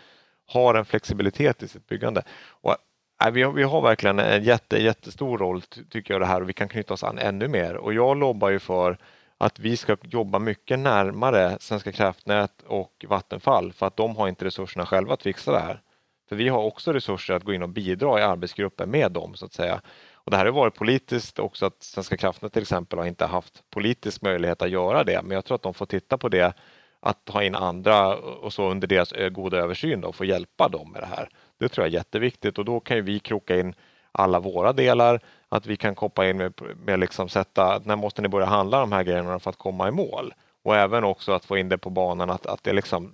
har 0.46 0.74
en 0.74 0.84
flexibilitet 0.84 1.62
i 1.62 1.68
sitt 1.68 1.86
byggande. 1.86 2.22
Och, 2.48 2.76
nej, 3.22 3.32
vi, 3.32 3.42
har, 3.42 3.52
vi 3.52 3.62
har 3.62 3.82
verkligen 3.82 4.18
en 4.18 4.44
jätte, 4.44 4.82
jättestor 4.82 5.38
roll 5.38 5.62
tycker 5.90 6.14
jag 6.14 6.20
det 6.20 6.26
här 6.26 6.40
och 6.40 6.48
vi 6.48 6.52
kan 6.52 6.68
knyta 6.68 6.94
oss 6.94 7.04
an 7.04 7.18
ännu 7.18 7.48
mer. 7.48 7.76
Och 7.76 7.94
jag 7.94 8.16
lobbar 8.16 8.50
ju 8.50 8.58
för 8.58 8.98
att 9.38 9.58
vi 9.58 9.76
ska 9.76 9.96
jobba 10.02 10.38
mycket 10.38 10.78
närmare 10.78 11.56
Svenska 11.60 11.92
kraftnät 11.92 12.62
och 12.66 13.04
Vattenfall 13.08 13.72
för 13.72 13.86
att 13.86 13.96
de 13.96 14.16
har 14.16 14.28
inte 14.28 14.44
resurserna 14.44 14.86
själva 14.86 15.14
att 15.14 15.22
fixa 15.22 15.52
det 15.52 15.60
här. 15.60 15.80
För 16.28 16.36
vi 16.36 16.48
har 16.48 16.62
också 16.62 16.92
resurser 16.92 17.34
att 17.34 17.44
gå 17.44 17.52
in 17.52 17.62
och 17.62 17.68
bidra 17.68 18.20
i 18.20 18.22
arbetsgruppen 18.22 18.90
med 18.90 19.12
dem 19.12 19.34
så 19.34 19.46
att 19.46 19.52
säga. 19.52 19.80
Och 20.24 20.30
det 20.30 20.36
här 20.36 20.44
har 20.44 20.52
varit 20.52 20.74
politiskt 20.74 21.38
också 21.38 21.66
att 21.66 21.82
Svenska 21.82 22.16
kraftnät 22.16 22.52
till 22.52 22.62
exempel 22.62 22.98
har 22.98 23.06
inte 23.06 23.26
haft 23.26 23.70
politisk 23.70 24.22
möjlighet 24.22 24.62
att 24.62 24.70
göra 24.70 25.04
det. 25.04 25.22
Men 25.22 25.30
jag 25.30 25.44
tror 25.44 25.54
att 25.54 25.62
de 25.62 25.74
får 25.74 25.86
titta 25.86 26.18
på 26.18 26.28
det, 26.28 26.54
att 27.00 27.24
ta 27.24 27.42
in 27.42 27.54
andra 27.54 28.16
och 28.16 28.52
så 28.52 28.70
under 28.70 28.86
deras 28.86 29.12
eh, 29.12 29.28
goda 29.28 29.56
översyn 29.56 30.00
då, 30.00 30.08
och 30.08 30.14
få 30.14 30.24
hjälpa 30.24 30.68
dem 30.68 30.92
med 30.92 31.02
det 31.02 31.06
här. 31.06 31.28
Det 31.58 31.68
tror 31.68 31.86
jag 31.86 31.92
är 31.92 31.98
jätteviktigt 31.98 32.58
och 32.58 32.64
då 32.64 32.80
kan 32.80 32.96
ju 32.96 33.02
vi 33.02 33.18
kroka 33.18 33.60
in 33.60 33.74
alla 34.12 34.40
våra 34.40 34.72
delar, 34.72 35.20
att 35.48 35.66
vi 35.66 35.76
kan 35.76 35.94
koppla 35.94 36.28
in 36.28 36.36
med, 36.36 36.52
med 36.84 37.00
liksom 37.00 37.28
sätta, 37.28 37.80
när 37.84 37.96
måste 37.96 38.22
ni 38.22 38.28
börja 38.28 38.46
handla 38.46 38.80
de 38.80 38.92
här 38.92 39.02
grejerna 39.02 39.38
för 39.38 39.50
att 39.50 39.58
komma 39.58 39.88
i 39.88 39.90
mål? 39.90 40.34
Och 40.62 40.76
även 40.76 41.04
också 41.04 41.32
att 41.32 41.44
få 41.44 41.56
in 41.56 41.68
det 41.68 41.78
på 41.78 41.90
banan 41.90 42.30
att, 42.30 42.46
att 42.46 42.64
det 42.64 42.72
liksom 42.72 43.12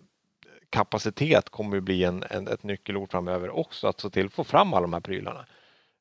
kapacitet 0.70 1.50
kommer 1.50 1.76
ju 1.76 1.80
bli 1.80 2.04
en, 2.04 2.24
en, 2.30 2.48
ett 2.48 2.62
nyckelord 2.62 3.10
framöver 3.10 3.58
också, 3.58 3.88
att 3.88 4.00
se 4.00 4.10
till 4.10 4.26
att 4.26 4.32
få 4.32 4.44
fram 4.44 4.74
alla 4.74 4.80
de 4.80 4.92
här 4.92 5.00
prylarna. 5.00 5.46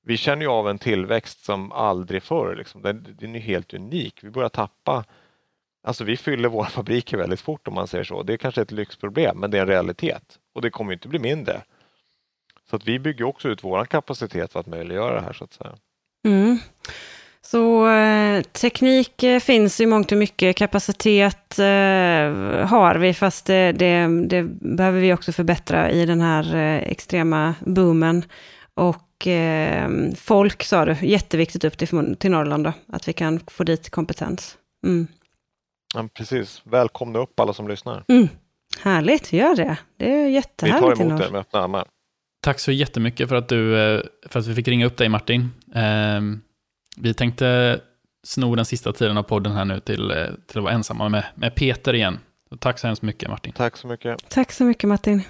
Vi 0.06 0.18
känner 0.18 0.42
ju 0.42 0.48
av 0.48 0.70
en 0.70 0.80
tillväxt 0.80 1.46
som 1.46 1.72
aldrig 1.72 2.24
förr. 2.24 2.56
Liksom. 2.56 2.82
Den, 2.82 3.16
den 3.20 3.36
är 3.36 3.40
helt 3.40 3.74
unik. 3.74 4.20
Vi 4.22 4.30
börjar 4.30 4.50
tappa 4.50 5.06
Alltså 5.84 6.04
vi 6.04 6.18
fyller 6.18 6.50
våra 6.50 6.70
fabriker 6.70 7.18
väldigt 7.18 7.42
fort 7.42 7.68
om 7.68 7.74
man 7.74 7.88
säger 7.88 8.04
så. 8.04 8.24
Det 8.24 8.34
är 8.34 8.38
kanske 8.38 8.62
ett 8.62 8.72
lyxproblem 8.72 9.38
men 9.40 9.52
det 9.52 9.58
är 9.58 9.62
en 9.62 9.68
realitet 9.68 10.24
och 10.56 10.62
det 10.62 10.70
kommer 10.70 10.94
inte 10.94 11.08
bli 11.08 11.20
mindre. 11.20 11.62
Så 12.70 12.76
att 12.76 12.88
vi 12.88 13.00
bygger 13.00 13.26
också 13.26 13.50
ut 13.50 13.64
vår 13.64 13.86
kapacitet 13.86 14.52
för 14.52 14.60
att 14.60 14.68
möjliggöra 14.68 15.16
det 15.16 15.22
här 15.22 15.34
så 15.34 15.44
att 15.44 15.54
säga. 15.54 15.76
Mm. 16.26 16.58
Så 17.42 17.90
eh, 17.90 18.42
teknik 18.42 19.24
eh, 19.24 19.40
finns 19.40 19.80
i 19.80 19.86
mångt 19.86 20.12
och 20.12 20.18
mycket, 20.18 20.56
kapacitet 20.56 21.60
eh, 21.60 21.66
har 22.68 22.96
vi, 22.96 23.14
fast 23.14 23.46
det, 23.46 23.72
det, 23.72 24.28
det, 24.28 24.44
behöver 24.62 25.00
vi 25.00 25.14
också 25.14 25.32
förbättra 25.32 25.92
i 25.92 26.06
den 26.06 26.22
här 26.22 26.56
eh, 26.56 26.92
extrema 26.92 27.56
boomen. 27.60 28.24
Och 28.80 29.28
eh, 29.28 29.90
folk 30.16 30.64
sa 30.64 30.86
du, 30.86 30.96
jätteviktigt 31.02 31.64
upp 31.64 31.78
till, 31.78 32.16
till 32.20 32.32
Norrland 32.32 32.64
då, 32.64 32.74
att 32.88 33.08
vi 33.08 33.14
kan 33.14 33.40
få 33.48 33.64
dit 33.64 33.90
kompetens. 33.90 34.58
Mm. 34.86 35.08
Ja, 35.96 36.10
precis, 36.14 36.62
välkomna 36.64 37.20
upp 37.20 37.40
alla 37.40 37.54
som 37.54 37.68
lyssnar. 37.68 38.04
Mm. 38.08 38.28
Härligt, 38.82 39.34
gör 39.34 39.56
det. 39.56 39.78
Det 39.98 40.12
är 40.12 40.28
jättehärligt. 40.28 40.92
Vi 40.92 40.96
tar 40.96 41.06
emot 41.06 41.22
er 41.22 41.32
med 41.32 41.42
öppna 41.42 41.60
armar. 41.60 41.88
Tack 42.42 42.60
så 42.60 42.72
jättemycket 42.72 43.30
för 43.30 43.36
att, 43.36 43.50
du, 43.50 43.80
eh, 43.80 44.02
för 44.26 44.40
att 44.40 44.48
vi 44.48 44.56
fick 44.56 44.68
ringa 44.68 44.86
upp 44.86 44.98
dig 44.98 45.10
Martin. 45.10 45.50
Ehm, 45.76 46.42
vi 46.98 47.14
tänkte 47.14 47.80
sno 48.24 48.56
den 48.56 48.66
sista 48.66 48.94
tiden 48.94 49.18
av 49.18 49.24
podden 49.24 49.54
här 49.54 49.66
nu 49.66 49.80
till, 49.80 50.12
eh, 50.12 50.18
till 50.48 50.58
att 50.58 50.64
vara 50.64 50.74
ensamma 50.74 51.10
med, 51.10 51.26
med 51.36 51.56
Peter 51.56 51.94
igen. 51.94 52.20
Så 52.50 52.58
tack 52.58 52.80
så 52.80 52.88
hemskt 52.88 53.02
mycket 53.02 53.30
Martin. 53.30 53.54
Tack 53.54 53.78
så 53.78 53.88
mycket. 53.88 54.30
Tack 54.30 54.52
så 54.52 54.64
mycket 54.64 54.90
Martin. 54.90 55.24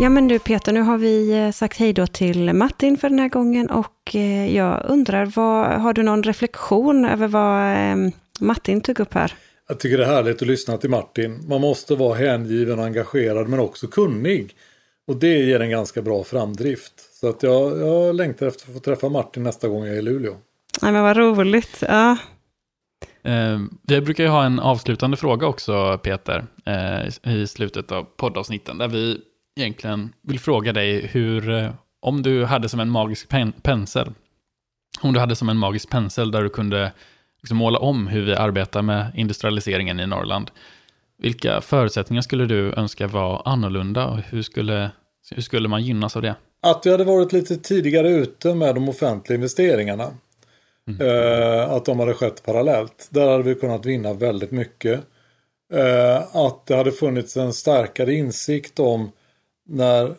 Ja 0.00 0.08
men 0.08 0.28
du 0.28 0.38
Peter, 0.38 0.72
nu 0.72 0.80
har 0.80 0.98
vi 0.98 1.38
eh, 1.38 1.50
sagt 1.50 1.78
hej 1.78 1.92
då 1.92 2.06
till 2.06 2.52
Martin 2.52 2.96
för 2.96 3.08
den 3.08 3.18
här 3.18 3.28
gången 3.28 3.70
och 3.70 4.14
jag 4.48 4.84
undrar, 4.88 5.26
vad, 5.26 5.80
har 5.80 5.92
du 5.92 6.02
någon 6.02 6.22
reflektion 6.22 7.04
över 7.04 7.28
vad 7.28 8.12
Martin 8.40 8.80
tog 8.80 9.00
upp 9.00 9.14
här? 9.14 9.34
Jag 9.68 9.80
tycker 9.80 9.98
det 9.98 10.04
är 10.04 10.08
härligt 10.08 10.42
att 10.42 10.48
lyssna 10.48 10.76
till 10.76 10.90
Martin. 10.90 11.48
Man 11.48 11.60
måste 11.60 11.94
vara 11.94 12.14
hängiven 12.14 12.78
och 12.78 12.84
engagerad 12.84 13.48
men 13.48 13.60
också 13.60 13.86
kunnig. 13.86 14.56
Och 15.06 15.16
det 15.16 15.38
ger 15.38 15.60
en 15.60 15.70
ganska 15.70 16.02
bra 16.02 16.24
framdrift. 16.24 16.92
Så 17.20 17.28
att 17.28 17.42
jag, 17.42 17.78
jag 17.78 18.14
längtar 18.14 18.46
efter 18.46 18.68
att 18.68 18.74
få 18.74 18.80
träffa 18.80 19.08
Martin 19.08 19.42
nästa 19.42 19.68
gång 19.68 19.84
jag 19.84 19.94
är 19.94 19.98
i 19.98 20.02
Luleå. 20.02 20.36
Nej 20.82 20.92
men 20.92 21.02
vad 21.02 21.16
roligt. 21.16 21.82
Ja. 21.88 22.16
Eh, 23.22 23.58
vi 23.82 24.00
brukar 24.00 24.24
ju 24.24 24.30
ha 24.30 24.44
en 24.44 24.60
avslutande 24.60 25.16
fråga 25.16 25.46
också, 25.46 25.98
Peter, 26.02 26.46
eh, 26.66 27.32
i 27.34 27.46
slutet 27.46 27.92
av 27.92 28.06
poddavsnitten, 28.16 28.78
där 28.78 28.88
vi 28.88 29.20
egentligen 29.56 30.12
vill 30.22 30.40
fråga 30.40 30.72
dig 30.72 31.06
hur, 31.06 31.50
eh, 31.50 31.70
om 32.00 32.22
du 32.22 32.44
hade 32.44 32.68
som 32.68 32.80
en 32.80 32.90
magisk 32.90 33.28
pen 33.28 33.52
pensel, 33.52 34.12
om 35.00 35.12
du 35.12 35.20
hade 35.20 35.36
som 35.36 35.48
en 35.48 35.56
magisk 35.56 35.90
pensel 35.90 36.30
där 36.30 36.42
du 36.42 36.48
kunde 36.48 36.92
liksom 37.42 37.56
måla 37.56 37.78
om 37.78 38.06
hur 38.06 38.22
vi 38.22 38.34
arbetar 38.34 38.82
med 38.82 39.12
industrialiseringen 39.14 40.00
i 40.00 40.06
Norrland. 40.06 40.50
Vilka 41.18 41.60
förutsättningar 41.60 42.22
skulle 42.22 42.46
du 42.46 42.72
önska 42.72 43.06
vara 43.06 43.40
annorlunda 43.44 44.06
och 44.06 44.18
hur 44.18 44.42
skulle, 44.42 44.90
hur 45.30 45.42
skulle 45.42 45.68
man 45.68 45.84
gynnas 45.84 46.16
av 46.16 46.22
det? 46.22 46.34
Att 46.62 46.86
vi 46.86 46.90
hade 46.90 47.04
varit 47.04 47.32
lite 47.32 47.56
tidigare 47.56 48.10
ute 48.10 48.54
med 48.54 48.74
de 48.74 48.88
offentliga 48.88 49.36
investeringarna. 49.36 50.10
Mm. 50.88 51.06
Eh, 51.06 51.70
att 51.70 51.84
de 51.84 51.98
hade 51.98 52.14
skett 52.14 52.42
parallellt. 52.42 53.08
Där 53.10 53.30
hade 53.30 53.42
vi 53.42 53.54
kunnat 53.54 53.86
vinna 53.86 54.12
väldigt 54.12 54.50
mycket. 54.50 55.00
Eh, 55.72 56.36
att 56.36 56.66
det 56.66 56.76
hade 56.76 56.92
funnits 56.92 57.36
en 57.36 57.52
starkare 57.52 58.14
insikt 58.14 58.80
om 58.80 59.10
när 59.70 60.14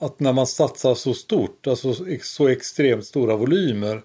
att 0.00 0.20
när 0.20 0.32
man 0.32 0.46
satsar 0.46 0.94
så 0.94 1.14
stort, 1.14 1.66
alltså 1.66 1.94
så 2.22 2.48
extremt 2.48 3.06
stora 3.06 3.36
volymer 3.36 4.02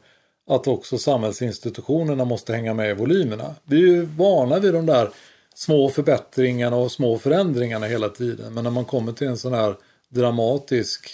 att 0.48 0.68
också 0.68 0.98
samhällsinstitutionerna 0.98 2.26
måste 2.26 2.54
hänga 2.54 2.74
med 2.74 2.90
i 2.90 2.94
volymerna. 2.94 3.56
Vi 3.64 3.78
är 3.78 3.88
ju 3.88 4.06
vana 4.06 4.60
vid 4.60 4.74
de 4.74 4.86
där 4.86 5.10
små 5.56 5.90
förbättringarna 5.90 6.76
och 6.76 6.92
små 6.92 7.18
förändringarna 7.18 7.86
hela 7.86 8.10
tiden. 8.10 8.54
Men 8.54 8.64
när 8.64 8.72
man 8.72 8.86
kommer 8.86 9.12
till 9.12 9.28
en 9.28 9.38
sån 9.38 9.54
här 9.54 9.76
dramatisk 10.10 11.10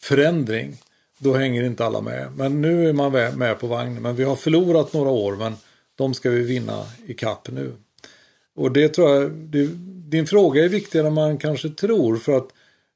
förändring 0.00 0.76
då 1.18 1.34
hänger 1.34 1.62
inte 1.64 1.84
alla 1.84 2.00
med. 2.00 2.32
Men 2.36 2.62
nu 2.62 2.88
är 2.88 2.92
man 2.92 3.12
med 3.12 3.60
på 3.60 3.66
vagnen. 3.66 4.02
Men 4.02 4.16
vi 4.16 4.24
har 4.24 4.36
förlorat 4.36 4.92
några 4.92 5.10
år 5.10 5.36
men 5.36 5.54
de 5.94 6.14
ska 6.14 6.30
vi 6.30 6.42
vinna 6.42 6.86
i 7.06 7.14
kapp 7.14 7.48
nu. 7.50 7.72
Och 8.54 8.72
det 8.72 8.88
tror 8.88 9.10
jag, 9.10 9.30
det, 9.32 9.68
din 10.10 10.26
fråga 10.26 10.64
är 10.64 10.68
viktigare 10.68 11.06
än 11.06 11.14
man 11.14 11.38
kanske 11.38 11.68
tror 11.68 12.16
för 12.16 12.32
att 12.32 12.48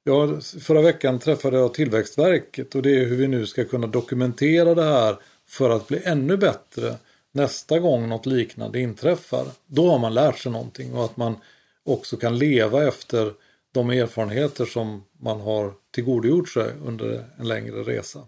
jag, 0.04 0.42
förra 0.44 0.82
veckan 0.82 1.18
träffade 1.18 1.56
jag 1.56 1.74
Tillväxtverket 1.74 2.74
och 2.74 2.82
det 2.82 3.00
är 3.00 3.06
hur 3.06 3.16
vi 3.16 3.28
nu 3.28 3.46
ska 3.46 3.64
kunna 3.64 3.86
dokumentera 3.86 4.74
det 4.74 4.84
här 4.84 5.16
för 5.48 5.70
att 5.70 5.88
bli 5.88 6.02
ännu 6.04 6.36
bättre 6.36 6.94
nästa 7.32 7.78
gång 7.78 8.08
något 8.08 8.26
liknande 8.26 8.80
inträffar. 8.80 9.46
Då 9.66 9.90
har 9.90 9.98
man 9.98 10.14
lärt 10.14 10.38
sig 10.38 10.52
någonting 10.52 10.94
och 10.94 11.04
att 11.04 11.16
man 11.16 11.36
också 11.84 12.16
kan 12.16 12.38
leva 12.38 12.88
efter 12.88 13.32
de 13.72 13.90
erfarenheter 13.90 14.64
som 14.64 15.04
man 15.20 15.40
har 15.40 15.72
tillgodogjort 15.90 16.48
sig 16.48 16.72
under 16.84 17.24
en 17.38 17.48
längre 17.48 17.82
resa. 17.82 18.20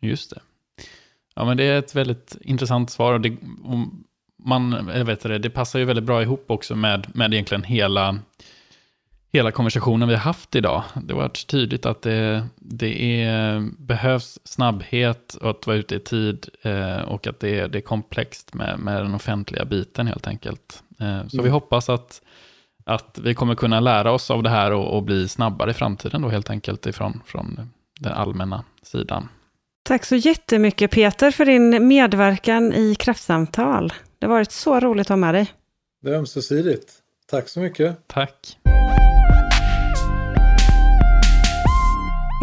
Just 0.00 0.30
det. 0.30 0.40
Ja, 1.34 1.44
men 1.44 1.56
det 1.56 1.64
är 1.64 1.78
ett 1.78 1.94
väldigt 1.94 2.36
intressant 2.40 2.90
svar. 2.90 3.12
Och 3.12 3.20
det, 3.20 3.36
man, 4.44 4.90
jag 4.94 5.04
vet 5.04 5.20
det, 5.20 5.38
det 5.38 5.50
passar 5.50 5.78
ju 5.78 5.84
väldigt 5.84 6.04
bra 6.04 6.22
ihop 6.22 6.44
också 6.46 6.76
med, 6.76 7.06
med 7.14 7.32
egentligen 7.32 7.64
hela 7.64 8.18
hela 9.34 9.50
konversationen 9.50 10.08
vi 10.08 10.14
har 10.14 10.20
haft 10.20 10.54
idag. 10.54 10.82
Det 11.02 11.14
har 11.14 11.20
varit 11.20 11.46
tydligt 11.46 11.86
att 11.86 12.02
det, 12.02 12.46
det 12.56 13.22
är, 13.22 13.60
behövs 13.78 14.38
snabbhet 14.44 15.34
och 15.34 15.50
att 15.50 15.66
vara 15.66 15.76
ute 15.76 15.94
i 15.94 15.98
tid 15.98 16.48
eh, 16.62 17.02
och 17.02 17.26
att 17.26 17.40
det 17.40 17.58
är, 17.58 17.68
det 17.68 17.78
är 17.78 17.82
komplext 17.82 18.54
med, 18.54 18.78
med 18.78 18.96
den 18.96 19.14
offentliga 19.14 19.64
biten 19.64 20.06
helt 20.06 20.26
enkelt. 20.26 20.82
Eh, 21.00 21.26
så 21.26 21.36
mm. 21.36 21.44
vi 21.44 21.48
hoppas 21.48 21.88
att, 21.88 22.22
att 22.84 23.18
vi 23.22 23.34
kommer 23.34 23.54
kunna 23.54 23.80
lära 23.80 24.12
oss 24.12 24.30
av 24.30 24.42
det 24.42 24.50
här 24.50 24.72
och, 24.72 24.96
och 24.96 25.02
bli 25.02 25.28
snabbare 25.28 25.70
i 25.70 25.74
framtiden 25.74 26.22
då 26.22 26.28
helt 26.28 26.50
enkelt 26.50 26.86
ifrån 26.86 27.20
från 27.26 27.70
den 28.00 28.12
allmänna 28.12 28.64
sidan. 28.82 29.28
Tack 29.82 30.04
så 30.04 30.16
jättemycket 30.16 30.90
Peter 30.90 31.30
för 31.30 31.44
din 31.44 31.88
medverkan 31.88 32.72
i 32.72 32.94
Kraftsamtal. 32.94 33.92
Det 34.24 34.28
har 34.28 34.34
varit 34.34 34.52
så 34.52 34.80
roligt 34.80 35.06
att 35.06 35.08
ha 35.08 35.16
med 35.16 35.34
dig. 35.34 35.52
Det 36.02 36.10
är 36.10 36.14
ömsesidigt. 36.14 36.92
Tack 37.30 37.48
så 37.48 37.60
mycket. 37.60 37.98
Tack. 38.06 38.58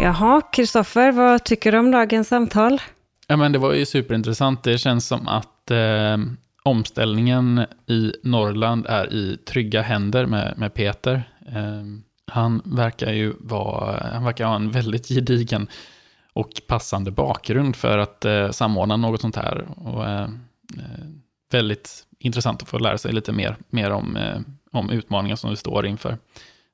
Jaha, 0.02 0.40
Kristoffer, 0.52 1.12
vad 1.12 1.44
tycker 1.44 1.72
du 1.72 1.78
om 1.78 1.90
dagens 1.90 2.28
samtal? 2.28 2.80
Ja, 3.26 3.36
men 3.36 3.52
det 3.52 3.58
var 3.58 3.72
ju 3.72 3.86
superintressant. 3.86 4.62
Det 4.62 4.78
känns 4.78 5.06
som 5.06 5.28
att 5.28 5.70
eh, 5.70 6.16
omställningen 6.62 7.66
i 7.86 8.12
Norrland 8.22 8.86
är 8.88 9.12
i 9.12 9.36
trygga 9.36 9.82
händer 9.82 10.26
med, 10.26 10.54
med 10.56 10.74
Peter. 10.74 11.22
Eh, 11.46 11.84
han 12.26 12.62
verkar 12.64 13.12
ju 13.12 13.32
vara, 13.38 14.10
han 14.12 14.24
verkar 14.24 14.46
ha 14.46 14.54
en 14.54 14.70
väldigt 14.70 15.08
gedigen 15.08 15.68
och 16.32 16.50
passande 16.66 17.10
bakgrund 17.10 17.76
för 17.76 17.98
att 17.98 18.24
eh, 18.24 18.50
samordna 18.50 18.96
något 18.96 19.20
sånt 19.20 19.36
här. 19.36 19.64
Och, 19.76 20.04
eh, 20.04 20.28
eh 20.78 21.21
väldigt 21.54 22.06
intressant 22.18 22.62
att 22.62 22.68
få 22.68 22.78
lära 22.78 22.98
sig 22.98 23.12
lite 23.12 23.32
mer, 23.32 23.56
mer 23.70 23.90
om, 23.90 24.16
eh, 24.16 24.40
om 24.72 24.90
utmaningar 24.90 25.36
som 25.36 25.50
vi 25.50 25.56
står 25.56 25.86
inför. 25.86 26.18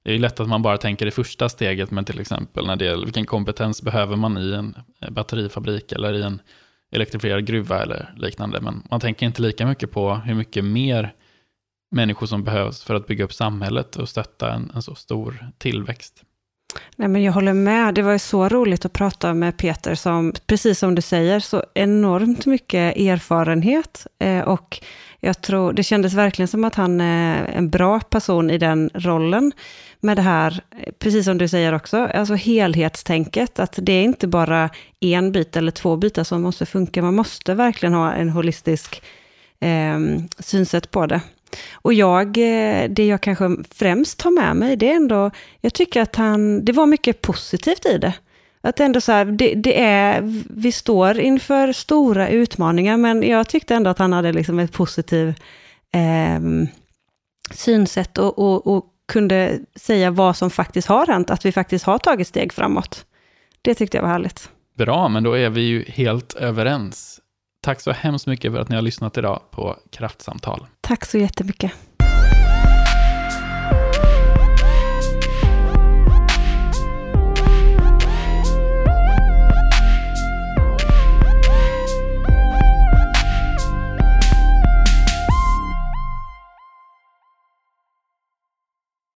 Det 0.04 0.14
är 0.14 0.18
lätt 0.18 0.40
att 0.40 0.48
man 0.48 0.62
bara 0.62 0.78
tänker 0.78 1.04
det 1.04 1.10
första 1.10 1.48
steget, 1.48 1.90
men 1.90 2.04
till 2.04 2.20
exempel 2.20 2.66
när 2.66 2.76
det 2.76 2.84
gäller 2.84 3.04
vilken 3.04 3.26
kompetens 3.26 3.82
behöver 3.82 4.16
man 4.16 4.38
i 4.38 4.52
en 4.52 4.76
eh, 5.00 5.10
batterifabrik 5.10 5.92
eller 5.92 6.14
i 6.14 6.22
en 6.22 6.42
elektrifierad 6.92 7.46
gruva 7.46 7.82
eller 7.82 8.14
liknande. 8.16 8.60
Men 8.60 8.82
man 8.90 9.00
tänker 9.00 9.26
inte 9.26 9.42
lika 9.42 9.66
mycket 9.66 9.90
på 9.90 10.14
hur 10.14 10.34
mycket 10.34 10.64
mer 10.64 11.14
människor 11.90 12.26
som 12.26 12.44
behövs 12.44 12.84
för 12.84 12.94
att 12.94 13.06
bygga 13.06 13.24
upp 13.24 13.32
samhället 13.32 13.96
och 13.96 14.08
stötta 14.08 14.52
en, 14.52 14.70
en 14.74 14.82
så 14.82 14.94
stor 14.94 15.46
tillväxt. 15.58 16.24
Nej, 16.96 17.08
men 17.08 17.22
jag 17.22 17.32
håller 17.32 17.52
med. 17.52 17.94
Det 17.94 18.02
var 18.02 18.12
ju 18.12 18.18
så 18.18 18.48
roligt 18.48 18.84
att 18.84 18.92
prata 18.92 19.34
med 19.34 19.56
Peter 19.56 19.94
som, 19.94 20.32
precis 20.46 20.78
som 20.78 20.94
du 20.94 21.02
säger, 21.02 21.40
så 21.40 21.64
enormt 21.74 22.46
mycket 22.46 22.96
erfarenhet. 22.96 24.06
Eh, 24.18 24.40
och 24.40 24.80
jag 25.20 25.40
tror, 25.40 25.72
det 25.72 25.82
kändes 25.82 26.14
verkligen 26.14 26.48
som 26.48 26.64
att 26.64 26.74
han 26.74 27.00
är 27.00 27.44
en 27.44 27.70
bra 27.70 28.00
person 28.00 28.50
i 28.50 28.58
den 28.58 28.90
rollen. 28.94 29.52
Med 30.00 30.16
det 30.16 30.22
här, 30.22 30.60
eh, 30.78 30.92
precis 30.98 31.24
som 31.24 31.38
du 31.38 31.48
säger 31.48 31.72
också, 31.72 31.96
alltså 31.96 32.34
helhetstänket. 32.34 33.58
Att 33.58 33.78
det 33.82 33.92
är 33.92 34.02
inte 34.02 34.26
bara 34.26 34.70
en 35.00 35.32
bit 35.32 35.56
eller 35.56 35.72
två 35.72 35.96
bitar 35.96 36.24
som 36.24 36.42
måste 36.42 36.66
funka. 36.66 37.02
Man 37.02 37.14
måste 37.14 37.54
verkligen 37.54 37.94
ha 37.94 38.12
en 38.12 38.28
holistisk 38.28 39.02
eh, 39.60 39.98
synsätt 40.38 40.90
på 40.90 41.06
det. 41.06 41.20
Och 41.72 41.94
jag, 41.94 42.26
eh, 42.26 42.90
det 42.90 43.06
jag 43.06 43.20
kanske 43.20 43.56
främst 43.74 44.18
tar 44.18 44.30
med 44.30 44.56
mig, 44.56 44.76
det 44.76 44.90
är 44.90 44.96
ändå, 44.96 45.30
jag 45.60 45.74
tycker 45.74 46.02
att 46.02 46.16
han, 46.16 46.64
det 46.64 46.72
var 46.72 46.86
mycket 46.86 47.20
positivt 47.20 47.86
i 47.86 47.98
det. 47.98 48.14
Att 48.60 48.80
ändå 48.80 49.00
så 49.00 49.12
här, 49.12 49.24
det, 49.24 49.54
det, 49.54 49.80
är, 49.80 50.42
vi 50.50 50.72
står 50.72 51.18
inför 51.18 51.72
stora 51.72 52.28
utmaningar, 52.28 52.96
men 52.96 53.22
jag 53.22 53.48
tyckte 53.48 53.74
ändå 53.74 53.90
att 53.90 53.98
han 53.98 54.12
hade 54.12 54.32
liksom 54.32 54.58
ett 54.58 54.72
positivt 54.72 55.42
eh, 55.94 56.40
synsätt 57.54 58.18
och, 58.18 58.38
och, 58.38 58.66
och, 58.66 58.84
kunde 59.12 59.58
säga 59.74 60.10
vad 60.10 60.36
som 60.36 60.50
faktiskt 60.50 60.88
har 60.88 61.06
hänt, 61.06 61.30
att 61.30 61.44
vi 61.44 61.52
faktiskt 61.52 61.84
har 61.84 61.98
tagit 61.98 62.28
steg 62.28 62.52
framåt. 62.52 63.06
Det 63.62 63.74
tyckte 63.74 63.96
jag 63.96 64.02
var 64.02 64.10
härligt. 64.10 64.50
Bra, 64.78 65.08
men 65.08 65.22
då 65.22 65.32
är 65.32 65.50
vi 65.50 65.60
ju 65.60 65.84
helt 65.88 66.34
överens. 66.34 67.20
Tack 67.68 67.80
så 67.80 67.92
hemskt 67.92 68.26
mycket 68.26 68.52
för 68.52 68.60
att 68.60 68.68
ni 68.68 68.74
har 68.74 68.82
lyssnat 68.82 69.16
idag 69.16 69.40
på 69.50 69.76
Kraftsamtal. 69.90 70.66
Tack 70.80 71.04
så 71.04 71.18
jättemycket. 71.18 71.72